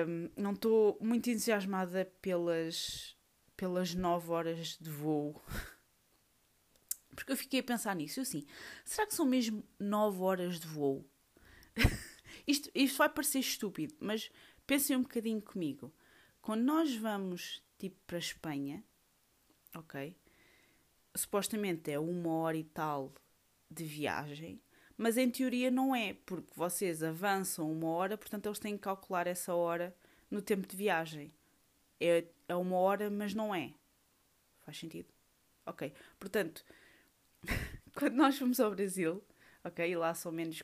Um, 0.06 0.30
não 0.36 0.52
estou 0.52 0.98
muito 1.00 1.30
entusiasmada 1.30 2.10
pelas, 2.20 3.16
pelas 3.56 3.94
9 3.94 4.30
horas 4.30 4.76
de 4.80 4.90
voo. 4.90 5.40
Porque 7.14 7.32
eu 7.32 7.36
fiquei 7.36 7.60
a 7.60 7.62
pensar 7.62 7.94
nisso. 7.94 8.20
Eu 8.20 8.22
assim, 8.22 8.44
será 8.84 9.06
que 9.06 9.14
são 9.14 9.24
mesmo 9.24 9.64
9 9.78 10.20
horas 10.20 10.58
de 10.58 10.66
voo? 10.66 11.08
isto, 12.46 12.70
isto 12.74 12.98
vai 12.98 13.08
parecer 13.08 13.38
estúpido, 13.38 13.94
mas 14.00 14.30
pensem 14.66 14.96
um 14.96 15.02
bocadinho 15.02 15.40
comigo. 15.40 15.94
Quando 16.42 16.62
nós 16.62 16.94
vamos 16.96 17.62
tipo 17.78 17.96
para 18.06 18.16
a 18.16 18.18
Espanha, 18.18 18.84
ok? 19.74 20.16
supostamente 21.14 21.90
é 21.90 21.98
uma 21.98 22.30
hora 22.30 22.56
e 22.56 22.64
tal 22.64 23.14
de 23.70 23.84
viagem, 23.84 24.60
mas 24.96 25.16
em 25.16 25.30
teoria 25.30 25.70
não 25.70 25.94
é, 25.94 26.14
porque 26.26 26.52
vocês 26.54 27.02
avançam 27.02 27.70
uma 27.70 27.88
hora, 27.88 28.16
portanto 28.16 28.46
eles 28.46 28.58
têm 28.58 28.76
que 28.76 28.82
calcular 28.82 29.26
essa 29.26 29.54
hora 29.54 29.94
no 30.30 30.40
tempo 30.40 30.66
de 30.66 30.76
viagem. 30.76 31.32
É, 32.00 32.24
é 32.48 32.54
uma 32.54 32.76
hora, 32.76 33.10
mas 33.10 33.34
não 33.34 33.54
é. 33.54 33.74
Faz 34.62 34.78
sentido? 34.78 35.08
Ok. 35.66 35.92
Portanto, 36.18 36.64
quando 37.94 38.14
nós 38.14 38.38
fomos 38.38 38.60
ao 38.60 38.70
Brasil, 38.70 39.22
ok, 39.62 39.88
e 39.88 39.96
lá 39.96 40.14
são 40.14 40.32
menos 40.32 40.62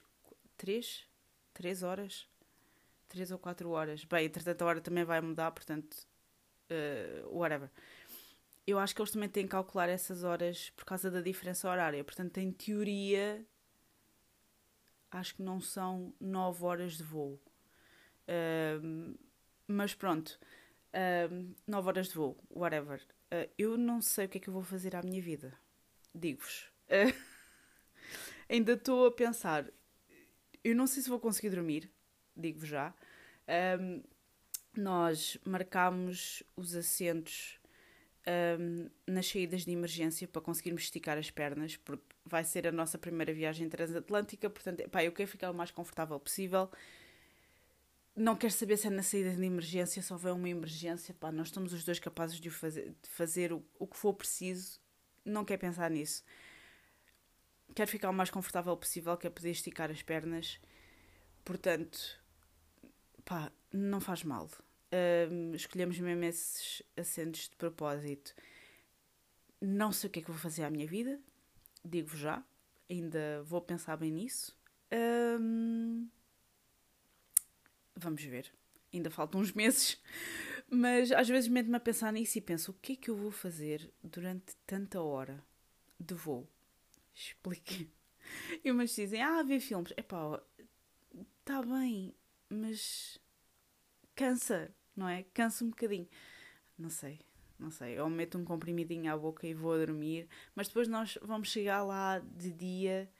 3, 0.56 1.06
3 1.54 1.82
horas, 1.82 2.28
3 3.08 3.30
ou 3.32 3.38
4 3.38 3.70
horas. 3.70 4.04
Bem, 4.04 4.26
entretanto 4.26 4.62
a 4.62 4.66
hora 4.66 4.80
também 4.80 5.04
vai 5.04 5.20
mudar, 5.20 5.50
portanto, 5.52 5.96
uh, 6.70 7.36
whatever 7.36 7.70
eu 8.70 8.78
acho 8.78 8.94
que 8.94 9.00
eles 9.00 9.10
também 9.10 9.28
têm 9.28 9.44
que 9.44 9.50
calcular 9.50 9.88
essas 9.88 10.24
horas 10.24 10.70
por 10.70 10.84
causa 10.84 11.10
da 11.10 11.20
diferença 11.20 11.68
horária. 11.68 12.02
Portanto, 12.04 12.38
em 12.38 12.52
teoria, 12.52 13.44
acho 15.10 15.34
que 15.34 15.42
não 15.42 15.60
são 15.60 16.14
9 16.20 16.64
horas 16.64 16.96
de 16.96 17.02
voo. 17.02 17.40
Uh, 18.28 19.18
mas 19.66 19.94
pronto, 19.94 20.38
uh, 20.94 21.54
9 21.66 21.88
horas 21.88 22.08
de 22.08 22.14
voo, 22.14 22.36
whatever. 22.50 23.00
Uh, 23.32 23.50
eu 23.58 23.76
não 23.76 24.00
sei 24.00 24.26
o 24.26 24.28
que 24.28 24.38
é 24.38 24.40
que 24.40 24.48
eu 24.48 24.54
vou 24.54 24.62
fazer 24.62 24.94
à 24.94 25.02
minha 25.02 25.20
vida. 25.20 25.52
Digo-vos. 26.14 26.70
ainda 28.48 28.72
estou 28.72 29.06
a 29.06 29.12
pensar. 29.12 29.66
Eu 30.62 30.74
não 30.74 30.86
sei 30.86 31.02
se 31.02 31.08
vou 31.08 31.20
conseguir 31.20 31.50
dormir, 31.50 31.90
digo-vos 32.36 32.68
já. 32.68 32.92
nós 34.76 35.38
marcámos 35.44 36.42
os 36.56 36.74
assentos 36.74 37.59
um, 38.58 38.90
nas 39.06 39.26
saídas 39.26 39.64
de 39.64 39.72
emergência 39.72 40.28
para 40.28 40.40
conseguirmos 40.42 40.82
esticar 40.82 41.18
as 41.18 41.30
pernas, 41.30 41.76
porque 41.76 42.04
vai 42.24 42.44
ser 42.44 42.66
a 42.66 42.72
nossa 42.72 42.98
primeira 42.98 43.32
viagem 43.32 43.68
transatlântica, 43.68 44.48
portanto, 44.48 44.88
pá, 44.88 45.04
eu 45.04 45.12
quero 45.12 45.28
ficar 45.28 45.50
o 45.50 45.54
mais 45.54 45.70
confortável 45.70 46.18
possível. 46.20 46.70
Não 48.14 48.36
quero 48.36 48.52
saber 48.52 48.76
se 48.76 48.86
é 48.86 48.90
na 48.90 49.02
saída 49.02 49.34
de 49.34 49.44
emergência, 49.44 50.02
se 50.02 50.12
houver 50.12 50.32
uma 50.32 50.48
emergência, 50.48 51.14
pá, 51.14 51.32
nós 51.32 51.48
estamos 51.48 51.72
os 51.72 51.84
dois 51.84 51.98
capazes 51.98 52.40
de 52.40 52.50
fazer, 52.50 52.94
de 53.02 53.08
fazer 53.08 53.52
o, 53.52 53.64
o 53.78 53.86
que 53.86 53.96
for 53.96 54.14
preciso, 54.14 54.80
não 55.24 55.44
quero 55.44 55.60
pensar 55.60 55.90
nisso. 55.90 56.22
Quero 57.74 57.90
ficar 57.90 58.10
o 58.10 58.12
mais 58.12 58.30
confortável 58.30 58.76
possível, 58.76 59.16
quero 59.16 59.34
poder 59.34 59.50
esticar 59.50 59.90
as 59.90 60.02
pernas, 60.02 60.60
portanto, 61.44 62.20
pá, 63.24 63.50
não 63.72 64.00
faz 64.00 64.24
mal 64.24 64.48
um, 64.92 65.54
escolhemos 65.54 65.98
mesmo 65.98 66.24
esses 66.24 66.82
assentos 66.96 67.48
de 67.48 67.56
propósito. 67.56 68.34
Não 69.60 69.92
sei 69.92 70.08
o 70.08 70.10
que 70.12 70.20
é 70.20 70.22
que 70.22 70.30
vou 70.30 70.40
fazer 70.40 70.64
à 70.64 70.70
minha 70.70 70.86
vida, 70.86 71.20
digo-vos 71.84 72.18
já, 72.18 72.42
ainda 72.88 73.42
vou 73.44 73.60
pensar 73.60 73.96
bem 73.96 74.10
nisso. 74.10 74.56
Hum, 74.92 76.08
vamos 77.94 78.22
ver. 78.22 78.52
Ainda 78.92 79.10
faltam 79.10 79.40
uns 79.40 79.52
meses. 79.52 80.00
Mas 80.68 81.10
às 81.10 81.28
vezes 81.28 81.48
meto-me 81.48 81.76
a 81.76 81.80
pensar 81.80 82.12
nisso 82.12 82.38
e 82.38 82.40
penso: 82.40 82.70
o 82.70 82.74
que 82.74 82.92
é 82.92 82.96
que 82.96 83.10
eu 83.10 83.16
vou 83.16 83.30
fazer 83.30 83.92
durante 84.02 84.54
tanta 84.66 85.00
hora 85.00 85.44
de 85.98 86.14
voo? 86.14 86.48
Explique. 87.14 87.90
E 88.64 88.70
umas 88.70 88.94
dizem: 88.94 89.20
ah, 89.20 89.42
ver 89.42 89.58
filmes. 89.58 89.92
Epá, 89.96 90.40
está 91.40 91.62
bem, 91.62 92.14
mas 92.48 93.18
cansa, 94.14 94.72
não 95.00 95.08
é? 95.08 95.24
Cansa 95.34 95.64
um 95.64 95.70
bocadinho. 95.70 96.06
Não 96.78 96.90
sei, 96.90 97.18
não 97.58 97.70
sei. 97.70 97.98
Ou 97.98 98.10
meto 98.10 98.36
um 98.38 98.44
comprimidinho 98.44 99.12
à 99.12 99.16
boca 99.16 99.46
e 99.46 99.54
vou 99.54 99.72
a 99.72 99.78
dormir, 99.78 100.28
mas 100.54 100.68
depois 100.68 100.86
nós 100.86 101.18
vamos 101.22 101.50
chegar 101.50 101.82
lá 101.82 102.18
de 102.18 102.52
dia. 102.52 103.10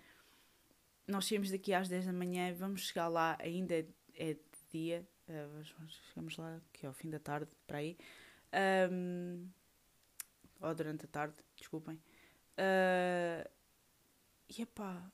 Nós 1.08 1.26
saímos 1.26 1.50
daqui 1.50 1.72
às 1.72 1.88
10 1.88 2.06
da 2.06 2.12
manhã, 2.12 2.54
vamos 2.54 2.82
chegar 2.82 3.08
lá, 3.08 3.36
ainda 3.40 3.74
é, 3.74 3.86
é 4.14 4.34
de 4.34 4.40
dia, 4.70 5.08
uh, 5.28 5.88
chegamos 5.88 6.36
lá 6.36 6.60
que 6.72 6.86
é 6.86 6.88
ao 6.88 6.94
fim 6.94 7.10
da 7.10 7.18
tarde, 7.18 7.50
para 7.66 7.78
aí. 7.78 7.96
Um, 8.92 9.48
ou 10.60 10.74
durante 10.74 11.06
a 11.06 11.08
tarde, 11.08 11.34
desculpem. 11.56 11.96
Uh, 12.58 13.50
e 14.48 14.62
epá, 14.62 15.10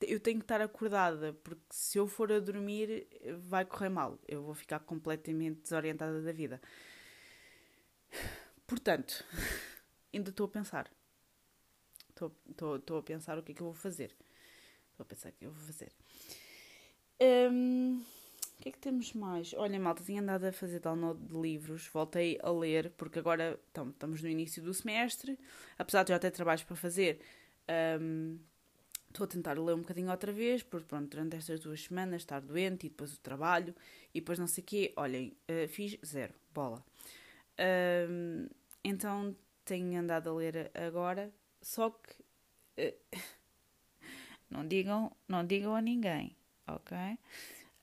eu 0.00 0.20
tenho 0.20 0.38
que 0.38 0.44
estar 0.44 0.60
acordada, 0.60 1.32
porque 1.42 1.62
se 1.70 1.98
eu 1.98 2.06
for 2.06 2.30
a 2.32 2.38
dormir 2.38 3.06
vai 3.40 3.64
correr 3.64 3.88
mal. 3.88 4.18
Eu 4.26 4.42
vou 4.42 4.54
ficar 4.54 4.80
completamente 4.80 5.62
desorientada 5.62 6.22
da 6.22 6.32
vida. 6.32 6.60
Portanto, 8.66 9.24
ainda 10.12 10.30
estou 10.30 10.46
a 10.46 10.48
pensar. 10.48 10.90
Estou 12.10 12.98
a 12.98 13.02
pensar 13.02 13.38
o 13.38 13.42
que 13.42 13.52
é 13.52 13.54
que 13.54 13.60
eu 13.60 13.66
vou 13.66 13.74
fazer. 13.74 14.14
Estou 14.90 15.04
a 15.04 15.06
pensar 15.06 15.30
o 15.30 15.32
que 15.32 15.46
eu 15.46 15.52
vou 15.52 15.62
fazer. 15.64 15.92
Um, 17.20 18.02
o 18.58 18.62
que 18.62 18.68
é 18.68 18.72
que 18.72 18.78
temos 18.78 19.12
mais? 19.12 19.54
Olha, 19.54 19.78
malta, 19.78 20.02
tinha 20.02 20.20
andado 20.20 20.44
a 20.44 20.52
fazer 20.52 20.80
download 20.80 21.20
de 21.24 21.40
livros, 21.40 21.86
voltei 21.86 22.38
a 22.42 22.50
ler, 22.50 22.90
porque 22.96 23.20
agora 23.20 23.58
estamos 23.68 24.20
no 24.20 24.28
início 24.28 24.60
do 24.60 24.74
semestre, 24.74 25.38
apesar 25.78 26.02
de 26.02 26.08
já 26.08 26.18
ter 26.18 26.32
trabalhos 26.32 26.64
para 26.64 26.74
fazer. 26.74 27.20
Um, 28.00 28.38
estou 29.08 29.24
a 29.24 29.26
tentar 29.26 29.58
ler 29.58 29.74
um 29.74 29.80
bocadinho 29.80 30.10
outra 30.10 30.32
vez, 30.32 30.62
porque 30.62 30.86
pronto, 30.86 31.08
durante 31.10 31.36
estas 31.36 31.60
duas 31.60 31.82
semanas 31.82 32.22
estar 32.22 32.40
doente 32.40 32.86
e 32.86 32.88
depois 32.88 33.14
o 33.14 33.20
trabalho 33.20 33.74
e 34.14 34.20
depois 34.20 34.38
não 34.38 34.46
sei 34.46 34.62
o 34.62 34.66
quê, 34.66 34.92
olhem, 34.96 35.36
uh, 35.50 35.68
fiz 35.68 35.98
zero, 36.04 36.34
bola. 36.52 36.84
Então 38.84 39.36
tenho 39.64 40.00
andado 40.00 40.30
a 40.30 40.32
ler 40.32 40.70
agora, 40.74 41.32
só 41.60 41.90
que 41.90 42.12
uh, 42.82 42.98
não 44.48 44.66
digam, 44.66 45.14
não 45.28 45.44
digam 45.44 45.74
a 45.74 45.82
ninguém, 45.82 46.36
ok? 46.66 46.96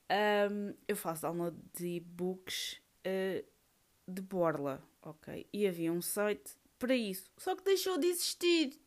Um, 0.09 0.73
eu 0.87 0.95
faço 0.95 1.23
download 1.23 1.57
de 1.73 1.97
e-books 1.97 2.81
uh, 3.05 3.45
de 4.07 4.21
Borla, 4.21 4.83
ok? 5.01 5.47
E 5.51 5.67
havia 5.67 5.91
um 5.91 6.01
site 6.01 6.55
para 6.79 6.95
isso, 6.95 7.29
só 7.37 7.55
que 7.55 7.63
deixou 7.63 7.97
de 7.97 8.07
existir. 8.07 8.79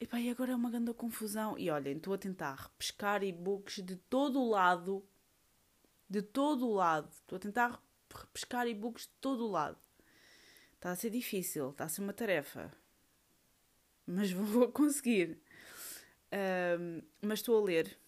E 0.00 0.06
pá, 0.06 0.18
e 0.20 0.28
agora 0.28 0.52
é 0.52 0.56
uma 0.56 0.70
grande 0.70 0.92
confusão. 0.92 1.58
E 1.58 1.70
olhem, 1.70 1.96
estou 1.96 2.14
a 2.14 2.18
tentar 2.18 2.54
repescar 2.54 3.22
e-books 3.22 3.82
de 3.82 3.96
todo 3.96 4.40
o 4.40 4.48
lado. 4.48 5.06
De 6.08 6.22
todo 6.22 6.66
o 6.66 6.74
lado. 6.74 7.08
Estou 7.10 7.36
a 7.36 7.40
tentar 7.40 7.82
repescar 8.14 8.66
e-books 8.66 9.04
de 9.04 9.12
todo 9.20 9.46
o 9.46 9.50
lado. 9.50 9.78
Está 10.74 10.90
a 10.90 10.96
ser 10.96 11.10
difícil, 11.10 11.70
está 11.70 11.84
a 11.84 11.88
ser 11.88 12.02
uma 12.02 12.12
tarefa. 12.12 12.70
Mas 14.06 14.30
vou 14.32 14.68
conseguir. 14.68 15.38
Um, 16.78 17.00
mas 17.22 17.38
estou 17.38 17.58
a 17.58 17.64
ler. 17.64 17.98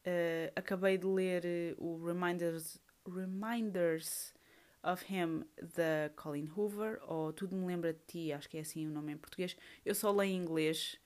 Uh, 0.00 0.52
acabei 0.56 0.98
de 0.98 1.06
ler 1.06 1.44
uh, 1.78 1.84
o 1.84 2.04
Reminders, 2.04 2.78
Reminders 3.06 4.34
of 4.82 5.04
Him 5.12 5.44
da 5.76 6.10
Colin 6.16 6.50
Hoover, 6.56 6.98
ou 7.06 7.32
Tudo 7.32 7.54
Me 7.54 7.66
Lembra 7.66 7.92
de 7.92 8.00
Ti, 8.06 8.32
acho 8.32 8.48
que 8.48 8.56
é 8.56 8.60
assim 8.60 8.86
o 8.86 8.90
nome 8.90 9.12
em 9.12 9.16
português. 9.16 9.56
Eu 9.84 9.94
só 9.94 10.10
leio 10.10 10.32
em 10.32 10.36
inglês 10.36 10.98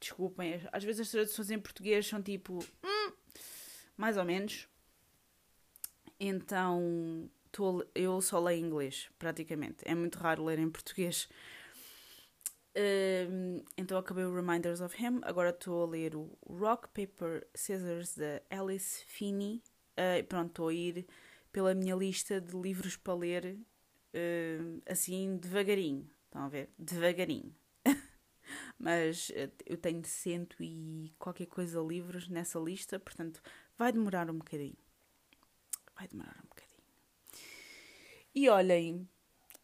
desculpem, 0.00 0.60
às 0.72 0.84
vezes 0.84 1.00
as 1.02 1.10
traduções 1.10 1.50
em 1.50 1.58
português 1.58 2.06
são 2.06 2.22
tipo. 2.22 2.58
Hum, 2.84 3.12
mais 3.96 4.16
ou 4.16 4.24
menos. 4.24 4.68
Então, 6.18 7.30
tô, 7.50 7.84
eu 7.94 8.20
só 8.20 8.38
leio 8.38 8.64
inglês, 8.64 9.10
praticamente. 9.18 9.78
É 9.84 9.94
muito 9.94 10.18
raro 10.18 10.44
ler 10.44 10.58
em 10.58 10.70
português. 10.70 11.28
Um, 12.74 13.62
então 13.76 13.98
acabei 13.98 14.24
o 14.24 14.34
Reminders 14.34 14.80
of 14.80 14.96
Him. 15.02 15.20
Agora 15.22 15.50
estou 15.50 15.82
a 15.82 15.86
ler 15.86 16.14
o 16.14 16.30
Rock 16.46 16.88
Paper 16.88 17.46
Scissors 17.54 18.16
da 18.16 18.40
Alice 18.50 19.04
Finney. 19.06 19.62
Uh, 19.92 20.24
pronto, 20.24 20.48
estou 20.48 20.68
a 20.68 20.74
ir 20.74 21.06
pela 21.52 21.74
minha 21.74 21.94
lista 21.94 22.40
de 22.40 22.56
livros 22.56 22.96
para 22.96 23.14
ler 23.14 23.58
uh, 24.14 24.82
assim 24.86 25.36
devagarinho. 25.36 26.08
Estão 26.24 26.44
a 26.44 26.48
ver? 26.48 26.70
Devagarinho 26.78 27.54
mas 28.78 29.30
eh, 29.34 29.50
eu 29.66 29.76
tenho 29.76 30.04
cento 30.04 30.62
e 30.62 31.12
qualquer 31.18 31.46
coisa 31.46 31.80
livros 31.80 32.28
nessa 32.28 32.58
lista, 32.58 32.98
portanto 32.98 33.42
vai 33.78 33.92
demorar 33.92 34.30
um 34.30 34.38
bocadinho. 34.38 34.76
Vai 35.96 36.08
demorar 36.08 36.36
um 36.38 36.48
bocadinho. 36.48 36.72
E 38.34 38.48
olhem, 38.48 39.08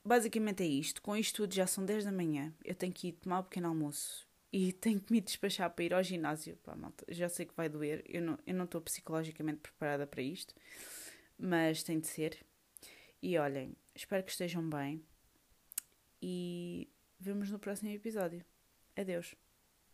basicamente 0.05 0.62
é 0.62 0.66
isto. 0.66 1.01
Com 1.03 1.16
isto 1.16 1.37
tudo 1.37 1.55
já 1.55 1.66
são 1.66 1.85
10 1.85 2.05
da 2.05 2.12
manhã. 2.12 2.53
Eu 2.64 2.75
tenho 2.75 2.92
que 2.92 3.09
ir 3.09 3.12
tomar 3.12 3.40
um 3.40 3.44
pequeno 3.44 3.68
almoço 3.68 4.27
e 4.53 4.73
tenho 4.75 5.01
que 5.01 5.12
me 5.12 5.21
despachar 5.21 5.71
para 5.71 5.85
ir 5.85 5.94
ao 5.94 6.03
ginásio. 6.03 6.57
Pá, 6.59 6.75
malta, 6.75 7.05
já 7.09 7.29
sei 7.29 7.47
que 7.47 7.55
vai 7.55 7.68
doer. 7.68 8.05
Eu 8.07 8.23
não, 8.23 8.38
eu 8.47 8.55
não 8.55 8.64
estou 8.64 8.81
psicologicamente 8.81 9.61
preparada 9.61 10.07
para 10.07 10.23
isto, 10.23 10.55
mas 11.38 11.83
tem 11.83 11.99
de 12.01 12.07
ser. 12.07 12.38
E 13.23 13.37
olhem, 13.37 13.77
espero 13.94 14.23
que 14.23 14.31
estejam 14.31 14.68
bem 14.68 15.03
e 16.23 16.88
vemos 17.18 17.51
no 17.51 17.59
próximo 17.59 17.90
episódio. 17.90 18.44
Adeus. 18.99 19.37